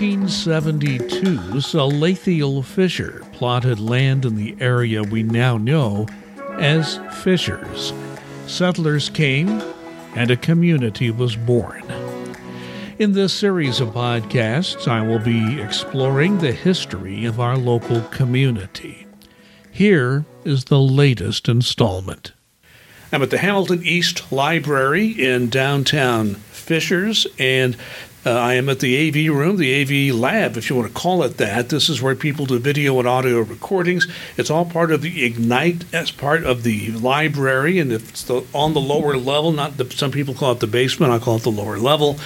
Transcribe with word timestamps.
1872, 0.00 1.58
Salathiel 1.60 2.64
Fisher 2.64 3.26
plotted 3.32 3.80
land 3.80 4.24
in 4.24 4.36
the 4.36 4.56
area 4.60 5.02
we 5.02 5.24
now 5.24 5.56
know 5.56 6.06
as 6.60 7.00
Fishers. 7.24 7.92
Settlers 8.46 9.10
came, 9.10 9.60
and 10.14 10.30
a 10.30 10.36
community 10.36 11.10
was 11.10 11.34
born. 11.34 11.82
In 13.00 13.14
this 13.14 13.34
series 13.34 13.80
of 13.80 13.88
podcasts, 13.88 14.86
I 14.86 15.04
will 15.04 15.18
be 15.18 15.60
exploring 15.60 16.38
the 16.38 16.52
history 16.52 17.24
of 17.24 17.40
our 17.40 17.56
local 17.56 18.02
community. 18.02 19.04
Here 19.72 20.24
is 20.44 20.66
the 20.66 20.78
latest 20.78 21.48
installment. 21.48 22.34
I'm 23.10 23.22
at 23.22 23.30
the 23.30 23.38
Hamilton 23.38 23.82
East 23.82 24.30
Library 24.30 25.08
in 25.08 25.48
downtown 25.48 26.36
Fishers, 26.68 27.26
and 27.38 27.76
uh, 28.26 28.32
I 28.32 28.54
am 28.54 28.68
at 28.68 28.80
the 28.80 29.08
AV 29.08 29.34
room, 29.34 29.56
the 29.56 29.80
AV 29.80 30.14
lab, 30.14 30.56
if 30.56 30.68
you 30.68 30.76
want 30.76 30.88
to 30.88 30.94
call 30.94 31.22
it 31.22 31.36
that. 31.36 31.68
This 31.68 31.88
is 31.88 32.02
where 32.02 32.16
people 32.16 32.46
do 32.46 32.58
video 32.58 32.98
and 32.98 33.06
audio 33.06 33.40
recordings. 33.40 34.08
It's 34.36 34.50
all 34.50 34.64
part 34.64 34.90
of 34.90 35.02
the 35.02 35.24
Ignite 35.24 35.92
as 35.94 36.10
part 36.10 36.42
of 36.44 36.64
the 36.64 36.90
library, 36.92 37.78
and 37.78 37.92
it's 37.92 38.24
the, 38.24 38.44
on 38.52 38.74
the 38.74 38.80
lower 38.80 39.16
level. 39.16 39.52
Not 39.52 39.76
the, 39.76 39.88
some 39.90 40.10
people 40.10 40.34
call 40.34 40.52
it 40.52 40.60
the 40.60 40.66
basement. 40.66 41.12
I 41.12 41.20
call 41.20 41.36
it 41.36 41.44
the 41.44 41.50
lower 41.50 41.78
level. 41.78 42.18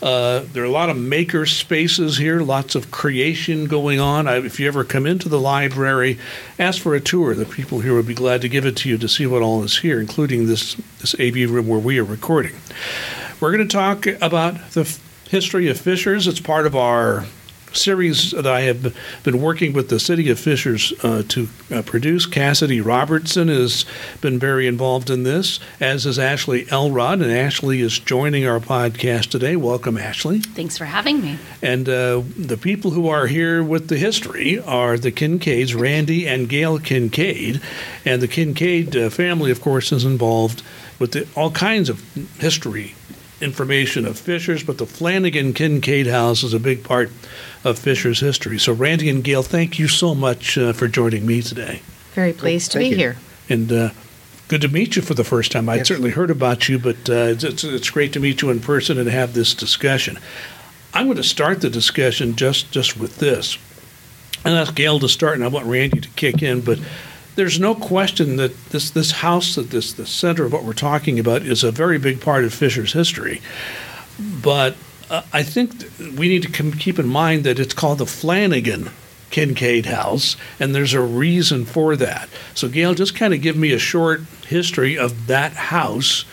Uh, 0.00 0.44
there 0.52 0.62
are 0.62 0.66
a 0.66 0.70
lot 0.70 0.88
of 0.88 0.96
maker 0.96 1.44
spaces 1.46 2.16
here, 2.16 2.40
lots 2.40 2.76
of 2.76 2.90
creation 2.92 3.66
going 3.66 3.98
on. 3.98 4.28
I, 4.28 4.36
if 4.36 4.60
you 4.60 4.68
ever 4.68 4.84
come 4.84 5.04
into 5.04 5.28
the 5.28 5.40
library, 5.40 6.18
ask 6.58 6.80
for 6.80 6.94
a 6.94 7.00
tour. 7.00 7.34
The 7.34 7.44
people 7.44 7.80
here 7.80 7.94
would 7.94 8.06
be 8.06 8.14
glad 8.14 8.40
to 8.42 8.48
give 8.48 8.64
it 8.66 8.76
to 8.78 8.88
you 8.88 8.96
to 8.98 9.08
see 9.08 9.26
what 9.26 9.42
all 9.42 9.64
is 9.64 9.78
here, 9.78 10.00
including 10.00 10.46
this 10.46 10.76
this 11.00 11.14
AV 11.18 11.50
room 11.50 11.66
where 11.66 11.80
we 11.80 11.98
are 11.98 12.04
recording. 12.04 12.52
We're 13.40 13.56
going 13.56 13.66
to 13.66 13.72
talk 13.72 14.06
about 14.06 14.54
the 14.72 14.84
history 15.30 15.68
of 15.68 15.80
Fishers. 15.80 16.26
It's 16.26 16.40
part 16.40 16.66
of 16.66 16.74
our 16.74 17.24
series 17.72 18.32
that 18.32 18.48
I 18.48 18.62
have 18.62 18.96
been 19.22 19.40
working 19.40 19.72
with 19.72 19.88
the 19.88 20.00
city 20.00 20.28
of 20.28 20.40
Fishers 20.40 20.92
uh, 21.04 21.22
to 21.28 21.48
uh, 21.70 21.82
produce. 21.82 22.26
Cassidy 22.26 22.80
Robertson 22.80 23.46
has 23.46 23.86
been 24.20 24.40
very 24.40 24.66
involved 24.66 25.08
in 25.08 25.22
this, 25.22 25.60
as 25.78 26.04
is 26.04 26.18
Ashley 26.18 26.66
Elrod, 26.72 27.22
and 27.22 27.30
Ashley 27.30 27.80
is 27.80 28.00
joining 28.00 28.44
our 28.44 28.58
podcast 28.58 29.30
today. 29.30 29.54
Welcome, 29.54 29.96
Ashley. 29.96 30.40
Thanks 30.40 30.76
for 30.76 30.86
having 30.86 31.22
me. 31.22 31.38
And 31.62 31.88
uh, 31.88 32.22
the 32.36 32.58
people 32.60 32.90
who 32.90 33.08
are 33.08 33.28
here 33.28 33.62
with 33.62 33.86
the 33.86 33.98
history 33.98 34.58
are 34.58 34.98
the 34.98 35.12
Kincaids, 35.12 35.80
Randy 35.80 36.26
and 36.26 36.48
Gail 36.48 36.80
Kincaid, 36.80 37.60
and 38.04 38.20
the 38.20 38.28
Kincaid 38.28 38.96
uh, 38.96 39.10
family, 39.10 39.52
of 39.52 39.60
course, 39.60 39.92
is 39.92 40.04
involved 40.04 40.64
with 40.98 41.12
the, 41.12 41.28
all 41.36 41.52
kinds 41.52 41.88
of 41.88 42.00
history 42.40 42.96
information 43.40 44.06
of 44.06 44.18
Fishers, 44.18 44.62
but 44.62 44.78
the 44.78 44.86
Flanagan 44.86 45.52
Kincaid 45.52 46.06
House 46.06 46.42
is 46.42 46.54
a 46.54 46.60
big 46.60 46.84
part 46.84 47.10
of 47.64 47.78
Fishers 47.78 48.20
history. 48.20 48.58
So, 48.58 48.72
Randy 48.72 49.08
and 49.08 49.24
Gail, 49.24 49.42
thank 49.42 49.78
you 49.78 49.88
so 49.88 50.14
much 50.14 50.58
uh, 50.58 50.72
for 50.72 50.88
joining 50.88 51.26
me 51.26 51.42
today. 51.42 51.82
Very 52.14 52.32
pleased 52.32 52.74
well, 52.74 52.82
to 52.82 52.88
be 52.88 52.90
you. 52.90 52.96
here. 52.96 53.16
And 53.48 53.72
uh, 53.72 53.90
good 54.48 54.60
to 54.62 54.68
meet 54.68 54.96
you 54.96 55.02
for 55.02 55.14
the 55.14 55.24
first 55.24 55.52
time. 55.52 55.68
I'd 55.68 55.76
yes. 55.76 55.88
certainly 55.88 56.10
heard 56.10 56.30
about 56.30 56.68
you, 56.68 56.78
but 56.78 57.08
uh, 57.08 57.34
it's, 57.42 57.64
it's 57.64 57.90
great 57.90 58.12
to 58.14 58.20
meet 58.20 58.42
you 58.42 58.50
in 58.50 58.60
person 58.60 58.98
and 58.98 59.08
have 59.08 59.34
this 59.34 59.54
discussion. 59.54 60.18
I'm 60.92 61.06
going 61.06 61.16
to 61.16 61.22
start 61.22 61.60
the 61.60 61.70
discussion 61.70 62.36
just, 62.36 62.72
just 62.72 62.98
with 62.98 63.18
this. 63.18 63.58
And 64.44 64.54
ask 64.54 64.74
Gail 64.74 64.98
to 65.00 65.08
start, 65.08 65.34
and 65.34 65.44
I 65.44 65.48
want 65.48 65.66
Randy 65.66 66.00
to 66.00 66.08
kick 66.10 66.42
in, 66.42 66.62
but 66.62 66.78
there's 67.40 67.58
no 67.58 67.74
question 67.74 68.36
that 68.36 68.54
this 68.66 68.90
this 68.90 69.12
house, 69.12 69.54
that 69.54 69.70
this 69.70 69.94
the 69.94 70.04
center 70.04 70.44
of 70.44 70.52
what 70.52 70.62
we're 70.62 70.74
talking 70.74 71.18
about, 71.18 71.40
is 71.40 71.64
a 71.64 71.72
very 71.72 71.98
big 71.98 72.20
part 72.20 72.44
of 72.44 72.52
Fisher's 72.52 72.92
history. 72.92 73.40
But 74.20 74.76
uh, 75.08 75.22
I 75.32 75.42
think 75.42 75.72
we 75.98 76.28
need 76.28 76.42
to 76.42 76.72
keep 76.72 76.98
in 76.98 77.08
mind 77.08 77.44
that 77.44 77.58
it's 77.58 77.72
called 77.72 77.96
the 77.96 78.04
Flanagan 78.04 78.90
Kincaid 79.30 79.86
House, 79.86 80.36
and 80.58 80.74
there's 80.74 80.92
a 80.92 81.00
reason 81.00 81.64
for 81.64 81.96
that. 81.96 82.28
So, 82.54 82.68
Gail, 82.68 82.92
just 82.92 83.14
kind 83.14 83.32
of 83.32 83.40
give 83.40 83.56
me 83.56 83.72
a 83.72 83.78
short 83.78 84.20
history 84.46 84.98
of 84.98 85.26
that 85.28 85.52
house, 85.52 86.26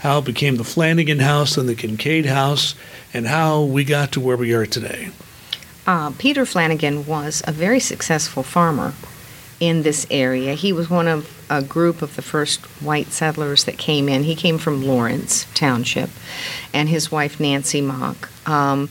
how 0.00 0.18
it 0.18 0.24
became 0.24 0.56
the 0.56 0.64
Flanagan 0.64 1.20
House 1.20 1.56
and 1.56 1.68
the 1.68 1.76
Kincaid 1.76 2.26
House, 2.26 2.74
and 3.14 3.28
how 3.28 3.62
we 3.62 3.84
got 3.84 4.10
to 4.10 4.20
where 4.20 4.36
we 4.36 4.52
are 4.54 4.66
today. 4.66 5.10
Uh, 5.86 6.10
Peter 6.18 6.44
Flanagan 6.44 7.06
was 7.06 7.44
a 7.46 7.52
very 7.52 7.78
successful 7.78 8.42
farmer 8.42 8.92
in 9.60 9.82
this 9.82 10.06
area. 10.10 10.54
He 10.54 10.72
was 10.72 10.88
one 10.88 11.08
of 11.08 11.28
a 11.50 11.62
group 11.62 12.02
of 12.02 12.16
the 12.16 12.22
first 12.22 12.60
white 12.82 13.08
settlers 13.08 13.64
that 13.64 13.78
came 13.78 14.08
in. 14.08 14.24
He 14.24 14.34
came 14.34 14.58
from 14.58 14.86
Lawrence 14.86 15.46
Township, 15.54 16.10
and 16.72 16.88
his 16.88 17.10
wife 17.10 17.40
Nancy 17.40 17.80
Mock. 17.80 18.30
Um, 18.48 18.88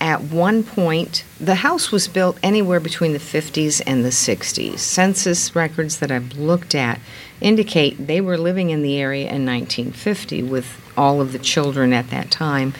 at 0.00 0.22
one 0.22 0.62
point, 0.62 1.24
the 1.40 1.56
house 1.56 1.90
was 1.90 2.06
built 2.06 2.38
anywhere 2.42 2.80
between 2.80 3.12
the 3.12 3.18
50s 3.18 3.80
and 3.86 4.04
the 4.04 4.10
60s. 4.10 4.78
Census 4.78 5.56
records 5.56 6.00
that 6.00 6.10
I've 6.10 6.34
looked 6.34 6.74
at 6.74 7.00
indicate 7.40 8.06
they 8.06 8.20
were 8.20 8.36
living 8.36 8.70
in 8.70 8.82
the 8.82 8.98
area 8.98 9.24
in 9.24 9.46
1950 9.46 10.42
with 10.42 10.80
all 10.96 11.20
of 11.20 11.32
the 11.32 11.38
children 11.38 11.92
at 11.94 12.10
that 12.10 12.30
time. 12.30 12.74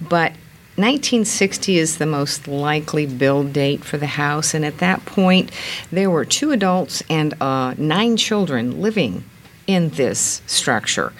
But 0.00 0.32
1960 0.76 1.78
is 1.78 1.98
the 1.98 2.06
most 2.06 2.48
likely 2.48 3.06
build 3.06 3.52
date 3.52 3.84
for 3.84 3.96
the 3.96 4.06
house, 4.06 4.54
and 4.54 4.64
at 4.64 4.78
that 4.78 5.04
point, 5.04 5.52
there 5.92 6.10
were 6.10 6.24
two 6.24 6.50
adults 6.50 7.00
and 7.08 7.32
uh, 7.40 7.74
nine 7.78 8.16
children 8.16 8.80
living 8.82 9.22
in 9.68 9.90
this 9.90 10.42
structure. 10.46 11.12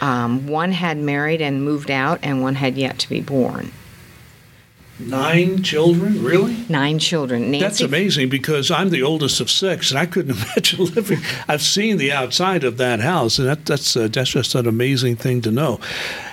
Um, 0.00 0.46
one 0.46 0.72
had 0.72 0.96
married 0.96 1.42
and 1.42 1.62
moved 1.62 1.90
out, 1.90 2.20
and 2.22 2.40
one 2.40 2.54
had 2.54 2.76
yet 2.76 2.98
to 3.00 3.08
be 3.10 3.20
born. 3.20 3.72
Nine 5.08 5.62
children, 5.62 6.22
really? 6.22 6.64
Nine 6.68 6.98
children. 6.98 7.50
Nancy 7.50 7.64
That's 7.64 7.80
amazing 7.80 8.28
because 8.28 8.70
I'm 8.70 8.90
the 8.90 9.02
oldest 9.02 9.40
of 9.40 9.50
six, 9.50 9.90
and 9.90 9.98
I 9.98 10.06
couldn't 10.06 10.36
imagine 10.42 10.84
living. 10.86 11.20
I've 11.48 11.62
seen 11.62 11.96
the 11.96 12.12
outside 12.12 12.64
of 12.64 12.76
that 12.78 13.00
house, 13.00 13.38
and 13.38 13.48
that, 13.48 13.66
that's 13.66 13.96
uh, 13.96 14.08
that's 14.08 14.30
just 14.30 14.54
an 14.54 14.66
amazing 14.66 15.16
thing 15.16 15.42
to 15.42 15.50
know. 15.50 15.80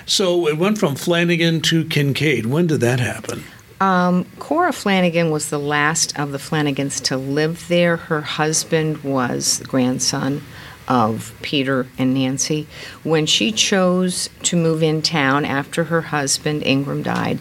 So 0.06 0.48
it 0.48 0.58
went 0.58 0.78
from 0.78 0.94
Flanagan 0.94 1.60
to 1.62 1.84
Kincaid. 1.84 2.46
When 2.46 2.66
did 2.66 2.80
that 2.80 3.00
happen? 3.00 3.44
Um, 3.80 4.26
Cora 4.38 4.72
Flanagan 4.72 5.30
was 5.30 5.48
the 5.48 5.58
last 5.58 6.18
of 6.18 6.32
the 6.32 6.38
Flanagans 6.38 7.02
to 7.04 7.16
live 7.16 7.66
there. 7.68 7.96
Her 7.96 8.20
husband 8.20 8.98
was 9.02 9.58
the 9.58 9.64
grandson 9.64 10.42
of 10.86 11.32
Peter 11.40 11.86
and 11.96 12.12
Nancy. 12.12 12.66
When 13.04 13.24
she 13.24 13.52
chose 13.52 14.28
to 14.42 14.56
move 14.56 14.82
in 14.82 15.00
town 15.00 15.44
after 15.44 15.84
her 15.84 16.02
husband 16.02 16.62
Ingram 16.64 17.04
died, 17.04 17.38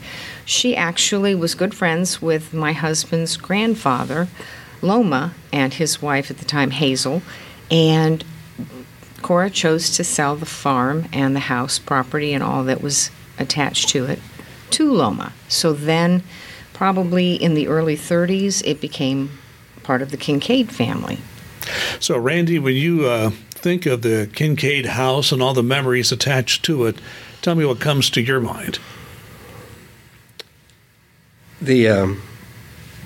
she 0.50 0.76
actually 0.76 1.36
was 1.36 1.54
good 1.54 1.76
friends 1.76 2.24
with 2.24 2.56
my 2.56 2.74
husband's 2.74 3.38
grandfather, 3.38 4.28
Loma, 4.82 5.36
and 5.54 5.76
his 5.76 6.02
wife 6.02 6.32
at 6.32 6.40
the 6.40 6.46
time, 6.46 6.72
Hazel. 6.72 7.22
And 7.70 8.24
Cora 9.22 9.52
chose 9.52 9.96
to 9.96 10.04
sell 10.04 10.36
the 10.36 10.48
farm 10.48 11.08
and 11.14 11.36
the 11.36 11.42
house 11.42 11.78
property 11.78 12.34
and 12.34 12.44
all 12.44 12.64
that 12.64 12.82
was 12.82 13.12
attached 13.38 13.90
to 13.90 14.06
it 14.06 14.20
to 14.72 14.92
Loma. 14.92 15.34
So 15.48 15.72
then, 15.72 16.24
probably 16.74 17.36
in 17.36 17.54
the 17.54 17.68
early 17.68 17.96
30s, 17.96 18.66
it 18.66 18.82
became 18.82 19.30
part 19.84 20.02
of 20.02 20.10
the 20.10 20.18
Kincaid 20.18 20.72
family. 20.72 21.20
So, 22.00 22.18
Randy, 22.18 22.58
when 22.58 22.76
you 22.76 23.06
uh, 23.06 23.30
think 23.52 23.86
of 23.86 24.02
the 24.02 24.28
Kincaid 24.34 24.88
house 24.88 25.32
and 25.32 25.44
all 25.44 25.54
the 25.54 25.62
memories 25.62 26.12
attached 26.12 26.66
to 26.66 26.88
it, 26.88 27.00
tell 27.44 27.54
me 27.54 27.66
what 27.66 27.80
comes 27.80 28.10
to 28.10 28.22
your 28.22 28.40
mind. 28.40 28.80
The 31.62 31.90
um, 31.90 32.22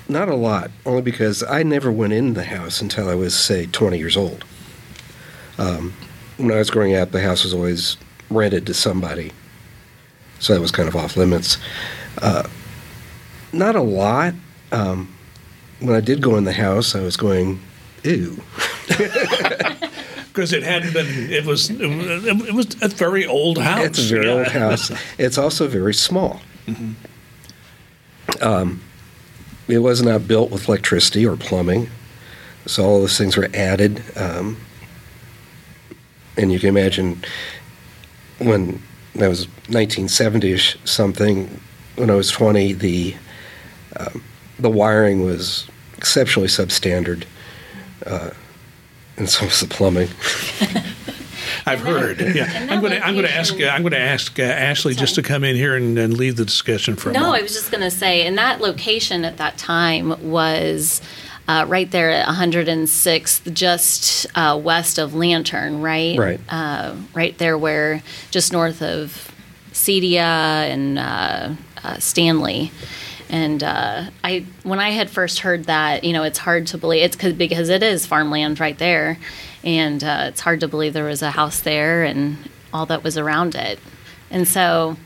not 0.08 0.28
a 0.28 0.34
lot, 0.34 0.70
only 0.86 1.02
because 1.02 1.42
I 1.42 1.62
never 1.62 1.90
went 1.90 2.12
in 2.12 2.34
the 2.34 2.44
house 2.44 2.80
until 2.80 3.08
I 3.08 3.14
was 3.14 3.34
say 3.36 3.66
20 3.66 3.98
years 3.98 4.16
old. 4.16 4.44
Um, 5.58 5.94
when 6.36 6.52
I 6.52 6.58
was 6.58 6.70
growing 6.70 6.94
up, 6.94 7.10
the 7.10 7.20
house 7.20 7.44
was 7.44 7.54
always 7.54 7.96
rented 8.30 8.66
to 8.66 8.74
somebody, 8.74 9.32
so 10.40 10.54
that 10.54 10.60
was 10.60 10.70
kind 10.70 10.88
of 10.88 10.96
off 10.96 11.16
limits. 11.16 11.58
Uh, 12.20 12.48
not 13.52 13.76
a 13.76 13.80
lot. 13.80 14.34
Um, 14.72 15.14
when 15.80 15.94
I 15.94 16.00
did 16.00 16.20
go 16.22 16.36
in 16.36 16.44
the 16.44 16.52
house, 16.52 16.94
I 16.94 17.00
was 17.00 17.16
going, 17.16 17.60
ew. 18.02 18.42
because 20.34 20.52
it 20.52 20.64
hadn't 20.64 20.92
been. 20.92 21.06
It 21.30 21.44
was. 21.44 21.70
It 21.70 22.52
was 22.52 22.76
a 22.82 22.88
very 22.88 23.24
old 23.24 23.58
house. 23.58 23.84
It's 23.86 23.98
a 24.00 24.14
very 24.14 24.26
yeah. 24.26 24.32
old 24.32 24.48
house. 24.48 24.90
It's 25.16 25.38
also 25.38 25.68
very 25.68 25.94
small. 25.94 26.40
Mm-hmm. 26.66 26.92
Um, 28.42 28.80
it 29.68 29.78
was 29.78 30.02
not 30.02 30.28
built 30.28 30.50
with 30.50 30.68
electricity 30.68 31.26
or 31.26 31.36
plumbing, 31.36 31.88
so 32.66 32.84
all 32.84 33.00
those 33.00 33.16
things 33.16 33.36
were 33.36 33.48
added. 33.54 34.02
Um, 34.16 34.58
and 36.36 36.52
you 36.52 36.58
can 36.58 36.68
imagine 36.68 37.22
when 38.38 38.82
that 39.14 39.28
was 39.28 39.46
1970ish 39.68 40.86
something. 40.86 41.60
When 41.96 42.10
I 42.10 42.14
was 42.14 42.30
20, 42.30 42.72
the 42.74 43.14
um, 43.96 44.22
the 44.58 44.70
wiring 44.70 45.24
was 45.24 45.68
exceptionally 45.96 46.48
substandard, 46.48 47.24
uh, 48.06 48.30
and 49.16 49.28
so 49.28 49.46
was 49.46 49.60
the 49.60 49.66
plumbing. 49.66 50.08
I've 51.66 51.80
heard. 51.80 52.20
Yeah, 52.34 52.66
I'm 52.70 52.80
going 52.80 52.92
to 52.92 53.04
I'm 53.04 53.14
going 53.14 53.26
to 53.26 53.32
ask 53.34 53.54
uh, 53.60 53.66
I'm 53.66 53.82
going 53.82 53.92
to 53.92 53.98
ask 53.98 54.38
uh, 54.38 54.42
Ashley 54.42 54.94
just 54.94 55.14
to 55.14 55.22
come 55.22 55.44
in 55.44 55.56
here 55.56 55.76
and, 55.76 55.98
and 55.98 56.16
lead 56.16 56.36
the 56.36 56.44
discussion 56.44 56.96
for 56.96 57.10
a 57.10 57.12
No. 57.12 57.32
I 57.32 57.42
was 57.42 57.52
just 57.52 57.70
going 57.70 57.82
to 57.82 57.90
say, 57.90 58.26
and 58.26 58.36
that 58.38 58.60
location 58.60 59.24
at 59.24 59.36
that 59.38 59.56
time 59.56 60.30
was 60.30 61.00
uh, 61.46 61.64
right 61.68 61.90
there 61.90 62.10
at 62.10 62.26
106th, 62.26 63.52
just 63.52 64.26
uh, 64.34 64.58
west 64.62 64.98
of 64.98 65.14
Lantern, 65.14 65.80
right? 65.80 66.18
Right. 66.18 66.40
Uh, 66.48 66.96
right 67.14 67.36
there, 67.38 67.58
where 67.58 68.02
just 68.30 68.52
north 68.52 68.82
of 68.82 69.30
Cedia 69.72 70.68
and 70.70 70.98
uh, 70.98 71.54
uh, 71.82 71.98
Stanley. 71.98 72.72
And 73.30 73.62
uh, 73.62 74.04
I, 74.22 74.44
when 74.62 74.78
I 74.80 74.90
had 74.90 75.08
first 75.10 75.40
heard 75.40 75.64
that, 75.64 76.04
you 76.04 76.12
know, 76.12 76.22
it's 76.24 76.38
hard 76.38 76.66
to 76.68 76.78
believe 76.78 77.02
it's 77.04 77.16
'cause- 77.16 77.32
because 77.32 77.68
it 77.68 77.82
is 77.82 78.06
farmland 78.06 78.60
right 78.60 78.76
there, 78.78 79.18
and 79.64 80.02
uh, 80.04 80.26
it's 80.28 80.40
hard 80.42 80.60
to 80.60 80.68
believe 80.68 80.92
there 80.92 81.04
was 81.04 81.22
a 81.22 81.30
house 81.30 81.60
there 81.60 82.04
and 82.04 82.36
all 82.72 82.86
that 82.86 83.02
was 83.02 83.16
around 83.16 83.54
it. 83.54 83.78
And 84.30 84.46
so, 84.46 84.96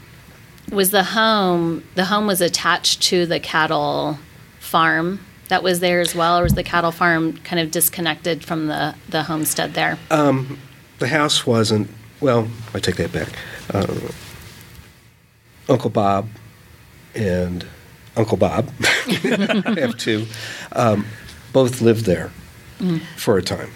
was 0.71 0.91
the 0.91 1.03
home 1.05 1.85
the 1.95 2.07
home 2.07 2.27
was 2.27 2.41
attached 2.41 3.01
to 3.05 3.25
the 3.25 3.41
cattle 3.41 4.19
farm 4.59 5.21
that 5.49 5.63
was 5.63 5.81
there 5.81 6.01
as 6.01 6.15
well, 6.15 6.39
or 6.41 6.43
was 6.43 6.55
the 6.55 6.63
cattle 6.65 6.91
farm 6.93 7.39
kind 7.39 7.61
of 7.61 7.71
disconnected 7.71 8.45
from 8.45 8.67
the 8.67 8.95
the 9.09 9.23
homestead 9.23 9.75
there? 9.75 9.97
The 10.99 11.09
house 11.09 11.47
wasn't, 11.47 11.89
well, 12.21 12.49
I 12.75 12.81
take 12.81 12.97
that 12.97 13.13
back. 13.13 13.29
Uh, 13.73 13.87
Uncle 15.69 15.91
Bob 15.91 16.29
and 17.15 17.65
Uncle 18.19 18.37
Bob, 18.37 18.69
I 18.81 19.75
have 19.79 19.97
two, 19.97 20.27
um, 20.73 21.07
both 21.53 21.81
lived 21.81 22.05
there 22.05 22.31
for 23.17 23.39
a 23.39 23.43
time. 23.43 23.71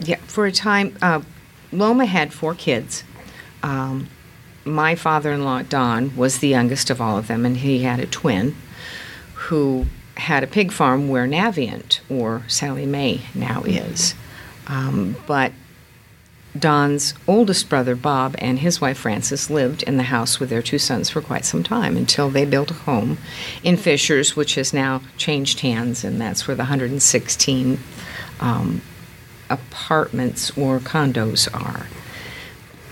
Yeah, 0.00 0.16
for 0.26 0.46
a 0.46 0.52
time, 0.52 0.96
uh, 1.02 1.20
Loma 1.72 2.06
had 2.06 2.32
four 2.32 2.54
kids. 2.54 3.04
Um, 3.62 4.08
my 4.64 4.94
father-in-law 4.94 5.62
Don 5.62 6.16
was 6.16 6.38
the 6.38 6.48
youngest 6.48 6.90
of 6.90 7.00
all 7.00 7.18
of 7.18 7.28
them, 7.28 7.46
and 7.46 7.58
he 7.58 7.82
had 7.82 8.00
a 8.00 8.06
twin 8.06 8.56
who 9.34 9.86
had 10.16 10.42
a 10.42 10.46
pig 10.46 10.72
farm 10.72 11.08
where 11.08 11.26
Navient 11.26 12.00
or 12.08 12.42
Sallie 12.48 12.86
Mae 12.86 13.20
now 13.34 13.62
is. 13.64 14.14
Um, 14.66 15.16
but 15.26 15.52
Don's 16.58 17.14
oldest 17.26 17.68
brother 17.68 17.94
Bob 17.94 18.34
and 18.38 18.58
his 18.58 18.80
wife 18.80 18.98
Frances 18.98 19.50
lived 19.50 19.82
in 19.82 19.96
the 19.96 20.04
house 20.04 20.38
with 20.38 20.50
their 20.50 20.62
two 20.62 20.78
sons 20.78 21.10
for 21.10 21.20
quite 21.20 21.44
some 21.44 21.62
time 21.62 21.96
until 21.96 22.30
they 22.30 22.44
built 22.44 22.70
a 22.70 22.74
home 22.74 23.18
in 23.62 23.76
Fishers, 23.76 24.36
which 24.36 24.54
has 24.54 24.72
now 24.72 25.02
changed 25.16 25.60
hands, 25.60 26.04
and 26.04 26.20
that's 26.20 26.46
where 26.46 26.54
the 26.54 26.62
116 26.62 27.78
um, 28.40 28.80
apartments 29.50 30.56
or 30.56 30.78
condos 30.78 31.52
are. 31.52 31.86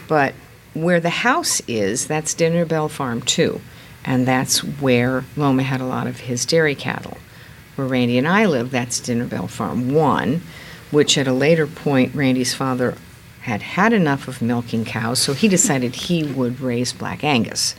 But 0.08 0.34
where 0.74 1.00
the 1.00 1.10
house 1.10 1.60
is, 1.68 2.06
that's 2.06 2.34
Dinner 2.34 2.64
Bell 2.64 2.88
Farm 2.88 3.22
too, 3.22 3.60
and 4.04 4.26
that's 4.26 4.64
where 4.64 5.24
Loma 5.36 5.62
had 5.62 5.80
a 5.80 5.86
lot 5.86 6.06
of 6.06 6.20
his 6.20 6.44
dairy 6.44 6.74
cattle. 6.74 7.18
Where 7.76 7.86
Randy 7.86 8.18
and 8.18 8.28
I 8.28 8.46
live, 8.46 8.70
that's 8.70 9.00
Dinner 9.00 9.26
Bell 9.26 9.48
Farm 9.48 9.92
One, 9.92 10.42
which 10.90 11.18
at 11.18 11.26
a 11.26 11.32
later 11.32 11.66
point 11.66 12.14
Randy's 12.14 12.54
father 12.54 12.94
had 13.44 13.60
had 13.60 13.92
enough 13.92 14.26
of 14.26 14.40
milking 14.40 14.84
cows, 14.86 15.18
so 15.18 15.34
he 15.34 15.48
decided 15.48 15.94
he 15.94 16.24
would 16.24 16.60
raise 16.60 16.92
Black 16.94 17.22
Angus. 17.22 17.74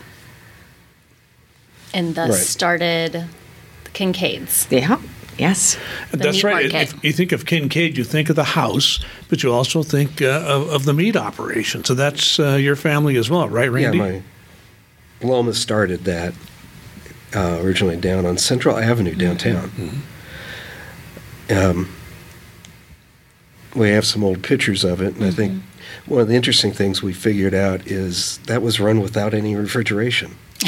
And 1.93 2.13
thus 2.13 2.29
Right. 2.29 2.39
started 2.39 3.11
the 3.83 3.89
Kincaids. 3.93 4.67
Yeah, 4.69 4.99
yes. 5.39 5.77
the 6.11 6.17
That's 6.17 6.37
meat 6.37 6.43
right. 6.43 6.71
market. 6.71 6.93
If 6.93 7.03
you 7.03 7.13
think 7.13 7.31
of 7.31 7.45
Kincaid, 7.47 7.97
you 7.97 8.03
think 8.03 8.29
of 8.29 8.35
the 8.35 8.43
house, 8.43 8.99
but 9.27 9.41
you 9.41 9.51
also 9.51 9.81
think 9.81 10.21
uh, 10.21 10.43
of, 10.45 10.69
of 10.69 10.85
the 10.85 10.93
meat 10.93 11.15
operation. 11.15 11.83
So 11.83 11.95
that's 11.95 12.39
uh, 12.39 12.55
your 12.55 12.75
family 12.75 13.15
as 13.17 13.29
well, 13.31 13.49
right, 13.49 13.71
Randy? 13.71 13.97
Yeah, 13.97 14.03
my 14.03 14.21
Loma 15.27 15.53
started 15.53 16.03
that 16.03 16.33
uh, 17.35 17.57
originally 17.63 17.97
down 17.97 18.25
on 18.27 18.37
Central 18.37 18.77
Avenue 18.77 19.15
downtown. 19.15 19.71
Um, 21.49 21.89
we 23.75 23.89
have 23.89 24.05
some 24.05 24.23
old 24.23 24.41
pictures 24.43 24.83
of 24.83 25.01
it, 25.01 25.15
and 25.15 25.23
I 25.25 25.31
think 25.31 25.61
one 26.05 26.21
of 26.21 26.27
the 26.27 26.35
interesting 26.35 26.71
things 26.71 27.01
we 27.03 27.13
figured 27.13 27.53
out 27.53 27.85
is 27.87 28.37
that 28.47 28.61
was 28.61 28.79
run 28.79 29.01
without 29.01 29.33
any 29.33 29.55
refrigeration. 29.55 30.35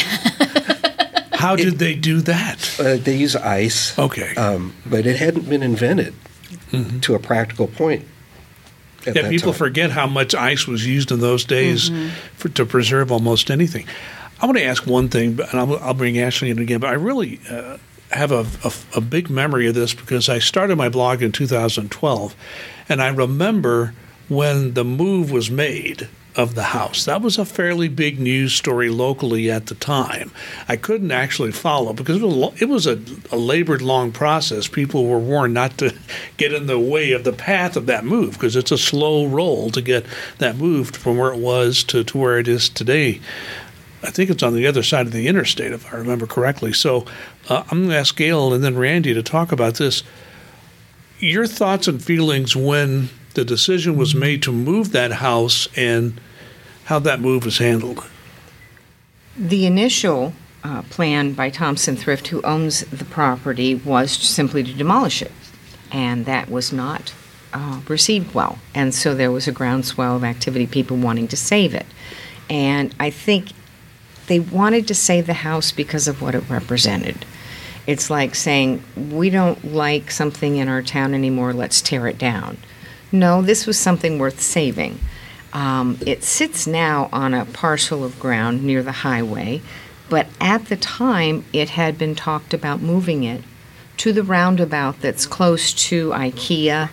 How 1.34 1.56
did 1.56 1.78
they 1.78 1.94
do 1.94 2.22
that? 2.22 2.80
Uh, 2.80 2.98
they 2.98 3.16
use 3.16 3.36
ice, 3.36 3.98
Okay. 3.98 4.34
um, 4.36 4.74
but 4.86 5.06
it 5.06 5.18
hadn't 5.18 5.48
been 5.48 5.62
invented 5.62 6.14
to 7.02 7.14
a 7.16 7.20
practical 7.20 7.68
point. 7.68 8.06
Yeah, 9.06 9.30
people 9.30 9.54
time. 9.54 9.60
forget 9.60 9.92
how 9.92 10.06
much 10.08 10.36
ice 10.36 10.68
was 10.68 10.86
used 10.86 11.12
in 11.12 11.20
those 11.22 11.46
days 11.46 11.90
for, 12.36 12.50
to 12.50 12.66
preserve 12.66 13.12
almost 13.12 13.50
anything. 13.50 13.86
I 14.42 14.46
want 14.48 14.58
to 14.58 14.64
ask 14.66 14.86
one 14.86 15.08
thing, 15.10 15.40
and 15.40 15.54
I'll, 15.60 15.78
I'll 15.78 15.94
bring 15.94 16.20
Ashley 16.20 16.50
in 16.50 16.60
again, 16.60 16.80
but 16.80 16.90
I 16.90 16.94
really 16.94 17.40
uh, 17.50 17.78
have 18.12 18.32
a, 18.32 18.46
a, 18.64 18.74
a 18.96 19.02
big 19.02 19.30
memory 19.30 19.68
of 19.68 19.76
this 19.76 19.94
because 19.94 20.30
I 20.30 20.40
started 20.40 20.78
my 20.78 20.90
blog 20.90 21.22
in 21.22 21.32
2012, 21.32 22.36
and 22.90 23.02
I 23.02 23.10
remember 23.10 23.94
when 24.30 24.74
the 24.74 24.84
move 24.84 25.32
was 25.32 25.50
made 25.50 26.08
of 26.38 26.54
the 26.54 26.64
house. 26.64 27.04
That 27.06 27.24
was 27.24 27.40
a 27.40 27.46
fairly 27.46 27.88
big 27.88 28.20
news 28.20 28.54
story 28.54 28.90
locally 28.90 29.50
at 29.50 29.66
the 29.66 29.76
time. 29.76 30.32
I 30.68 30.76
couldn't 30.76 31.12
actually 31.12 31.52
follow 31.52 31.94
because 31.94 32.22
it 32.22 32.26
was 32.26 32.36
a, 32.36 32.64
it 32.64 32.70
was 32.70 32.88
a, 32.88 33.02
a 33.32 33.38
labored 33.38 33.82
long 33.82 34.12
process. 34.12 34.68
People 34.68 35.08
were 35.08 35.18
warned 35.18 35.56
not 35.56 35.80
to 35.80 35.96
get 36.38 36.54
in 36.54 36.68
the 36.68 36.80
way 36.80 37.12
of 37.12 37.24
the 37.24 37.34
path 37.34 37.76
of 37.76 37.88
that 37.88 38.06
move 38.06 38.34
because 38.34 38.56
it's 38.56 38.72
a 38.72 38.78
slow 38.78 39.26
roll 39.26 39.72
to 39.72 39.82
get 39.82 40.06
that 40.38 40.58
moved 40.58 40.96
from 40.96 41.18
where 41.18 41.34
it 41.34 41.40
was 41.40 41.84
to, 41.86 42.04
to 42.04 42.18
where 42.18 42.38
it 42.38 42.48
is 42.48 42.70
today. 42.70 43.20
I 44.04 44.12
think 44.12 44.30
it's 44.30 44.44
on 44.44 44.54
the 44.54 44.68
other 44.68 44.84
side 44.84 45.08
of 45.08 45.12
the 45.12 45.28
interstate, 45.28 45.72
if 45.72 45.92
I 45.92 45.98
remember 45.98 46.28
correctly. 46.28 46.74
So 46.74 47.06
uh, 47.50 47.64
I'm 47.72 47.80
going 47.80 47.90
to 47.90 47.98
ask 47.98 48.16
Gail 48.16 48.54
and 48.54 48.64
then 48.64 48.78
Randy 48.78 49.14
to 49.14 49.24
talk 49.24 49.52
about 49.52 49.76
this. 49.76 50.04
Your 51.20 51.48
thoughts 51.48 51.88
and 51.88 52.04
feelings 52.04 52.56
when 52.56 53.10
the 53.34 53.44
decision 53.44 53.98
was 53.98 54.14
made 54.14 54.44
to 54.44 54.52
move 54.52 54.92
that 54.92 55.14
house 55.14 55.68
and 55.76 56.20
how 56.86 57.00
that 57.00 57.20
move 57.20 57.46
was 57.46 57.58
handled. 57.58 58.06
The 59.36 59.66
initial 59.66 60.34
uh, 60.64 60.84
plan 60.84 61.34
by 61.34 61.50
Thompson 61.50 61.96
Thrift, 61.96 62.28
who 62.28 62.42
owns 62.44 62.82
the 62.82 63.06
property, 63.06 63.76
was 63.76 64.12
simply 64.12 64.64
to 64.64 64.74
demolish 64.74 65.22
it. 65.22 65.32
And 65.92 66.26
that 66.26 66.50
was 66.50 66.72
not 66.72 67.14
uh, 67.54 67.82
received 67.88 68.34
well. 68.34 68.60
And 68.76 68.94
so 68.94 69.16
there 69.16 69.32
was 69.32 69.48
a 69.48 69.52
groundswell 69.52 70.16
of 70.16 70.24
activity, 70.24 70.68
people 70.68 70.98
wanting 70.98 71.28
to 71.30 71.38
save 71.38 71.74
it. 71.74 71.86
And 72.50 72.94
I 73.00 73.10
think 73.10 73.52
they 74.28 74.40
wanted 74.40 74.88
to 74.88 74.96
save 74.96 75.26
the 75.26 75.34
house 75.34 75.72
because 75.72 76.08
of 76.08 76.22
what 76.22 76.36
it 76.36 76.50
represented. 76.50 77.26
It's 77.86 78.10
like 78.10 78.36
saying, 78.36 78.84
we 79.12 79.30
don't 79.30 79.74
like 79.74 80.12
something 80.12 80.58
in 80.58 80.68
our 80.68 80.82
town 80.82 81.14
anymore, 81.14 81.54
let's 81.54 81.82
tear 81.82 82.08
it 82.08 82.18
down. 82.18 82.58
No, 83.12 83.42
this 83.42 83.66
was 83.66 83.80
something 83.80 84.20
worth 84.20 84.42
saving. 84.42 85.00
Um, 85.54 85.98
it 86.06 86.24
sits 86.24 86.68
now 86.68 87.10
on 87.14 87.34
a 87.34 87.46
parcel 87.46 88.04
of 88.04 88.20
ground 88.20 88.64
near 88.64 88.84
the 88.84 88.92
highway, 88.92 89.62
but 90.10 90.28
at 90.42 90.66
the 90.66 90.76
time 90.76 91.46
it 91.54 91.70
had 91.70 91.98
been 91.98 92.16
talked 92.16 92.54
about 92.54 92.82
moving 92.82 93.24
it 93.24 93.44
to 93.98 94.14
the 94.14 94.24
roundabout 94.24 95.02
that's 95.02 95.26
close 95.26 95.74
to 95.74 96.10
IKEA 96.12 96.90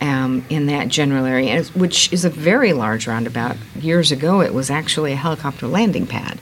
um, 0.00 0.44
in 0.50 0.66
that 0.66 0.88
general 0.88 1.24
area, 1.24 1.62
which 1.62 2.12
is 2.12 2.24
a 2.24 2.30
very 2.30 2.72
large 2.72 3.06
roundabout. 3.06 3.56
Years 3.76 4.10
ago, 4.10 4.40
it 4.40 4.52
was 4.52 4.68
actually 4.68 5.12
a 5.12 5.16
helicopter 5.16 5.68
landing 5.68 6.06
pad. 6.06 6.38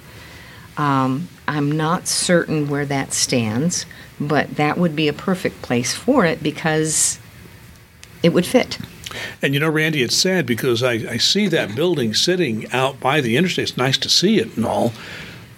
Um, 0.77 1.29
I'm 1.49 1.73
not 1.73 2.07
certain 2.07 2.69
where 2.69 2.87
that 2.87 3.13
stands, 3.13 3.87
but 4.21 4.57
that 4.57 4.79
would 4.79 4.95
be 4.95 5.09
a 5.09 5.13
perfect 5.13 5.63
place 5.63 5.95
for 5.95 6.25
it 6.25 6.43
because 6.43 7.19
it 8.23 8.33
would 8.33 8.47
fit. 8.47 8.79
And 9.43 9.55
you 9.55 9.61
know, 9.61 9.69
Randy, 9.69 10.03
it's 10.03 10.17
sad 10.17 10.47
because 10.47 10.83
I, 10.83 10.93
I 10.93 11.17
see 11.17 11.49
that 11.49 11.75
building 11.75 12.15
sitting 12.15 12.71
out 12.73 13.01
by 13.01 13.21
the 13.21 13.37
interstate. 13.37 13.71
It's 13.71 13.77
nice 13.77 13.99
to 13.99 14.09
see 14.09 14.39
it 14.39 14.57
and 14.57 14.65
all, 14.65 14.93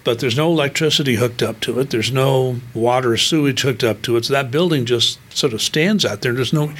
but 0.04 0.18
there's 0.18 0.36
no 0.36 0.50
electricity 0.50 1.16
hooked 1.16 1.42
up 1.42 1.60
to 1.60 1.78
it. 1.80 1.90
There's 1.90 2.12
no 2.12 2.60
water 2.74 3.12
or 3.12 3.16
sewage 3.16 3.62
hooked 3.62 3.84
up 3.84 4.02
to 4.02 4.16
it. 4.16 4.24
So 4.24 4.32
that 4.32 4.50
building 4.50 4.86
just 4.86 5.18
sort 5.36 5.52
of 5.52 5.60
stands 5.60 6.04
out 6.04 6.22
there. 6.22 6.32
There's 6.32 6.52
no 6.52 6.72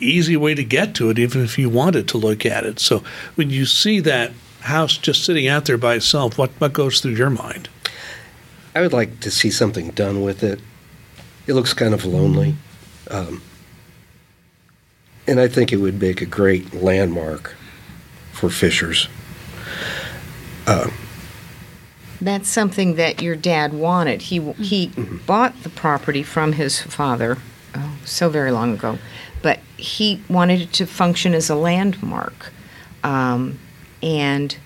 easy 0.00 0.36
way 0.36 0.54
to 0.54 0.64
get 0.64 0.94
to 0.96 1.10
it, 1.10 1.18
even 1.18 1.42
if 1.42 1.58
you 1.58 1.70
wanted 1.70 2.08
to 2.08 2.18
look 2.18 2.44
at 2.44 2.64
it. 2.64 2.78
So 2.78 3.02
when 3.34 3.50
you 3.50 3.64
see 3.64 4.00
that 4.00 4.32
house 4.60 4.98
just 4.98 5.24
sitting 5.24 5.48
out 5.48 5.64
there 5.64 5.78
by 5.78 5.94
itself, 5.94 6.36
what, 6.36 6.50
what 6.58 6.72
goes 6.72 7.00
through 7.00 7.12
your 7.12 7.30
mind? 7.30 7.68
I 8.78 8.80
would 8.80 8.92
like 8.92 9.18
to 9.20 9.30
see 9.32 9.50
something 9.50 9.90
done 9.90 10.22
with 10.22 10.44
it. 10.44 10.60
It 11.48 11.54
looks 11.54 11.74
kind 11.74 11.92
of 11.92 12.04
lonely. 12.04 12.54
Um, 13.10 13.42
and 15.26 15.40
I 15.40 15.48
think 15.48 15.72
it 15.72 15.78
would 15.78 16.00
make 16.00 16.22
a 16.22 16.26
great 16.26 16.72
landmark 16.72 17.56
for 18.30 18.48
fishers. 18.48 19.08
That's 22.20 22.48
something 22.48 22.94
that 22.94 23.20
your 23.20 23.34
dad 23.34 23.72
wanted. 23.72 24.22
He 24.22 24.52
he 24.52 24.92
bought 25.26 25.60
the 25.64 25.70
property 25.70 26.22
from 26.22 26.52
his 26.52 26.80
father 26.80 27.38
oh, 27.74 27.96
so 28.04 28.28
very 28.28 28.52
long 28.52 28.74
ago, 28.74 28.98
but 29.42 29.58
he 29.76 30.22
wanted 30.28 30.60
it 30.60 30.72
to 30.74 30.86
function 30.86 31.34
as 31.34 31.50
a 31.50 31.56
landmark. 31.56 32.52
Um, 33.02 33.58
And 34.00 34.56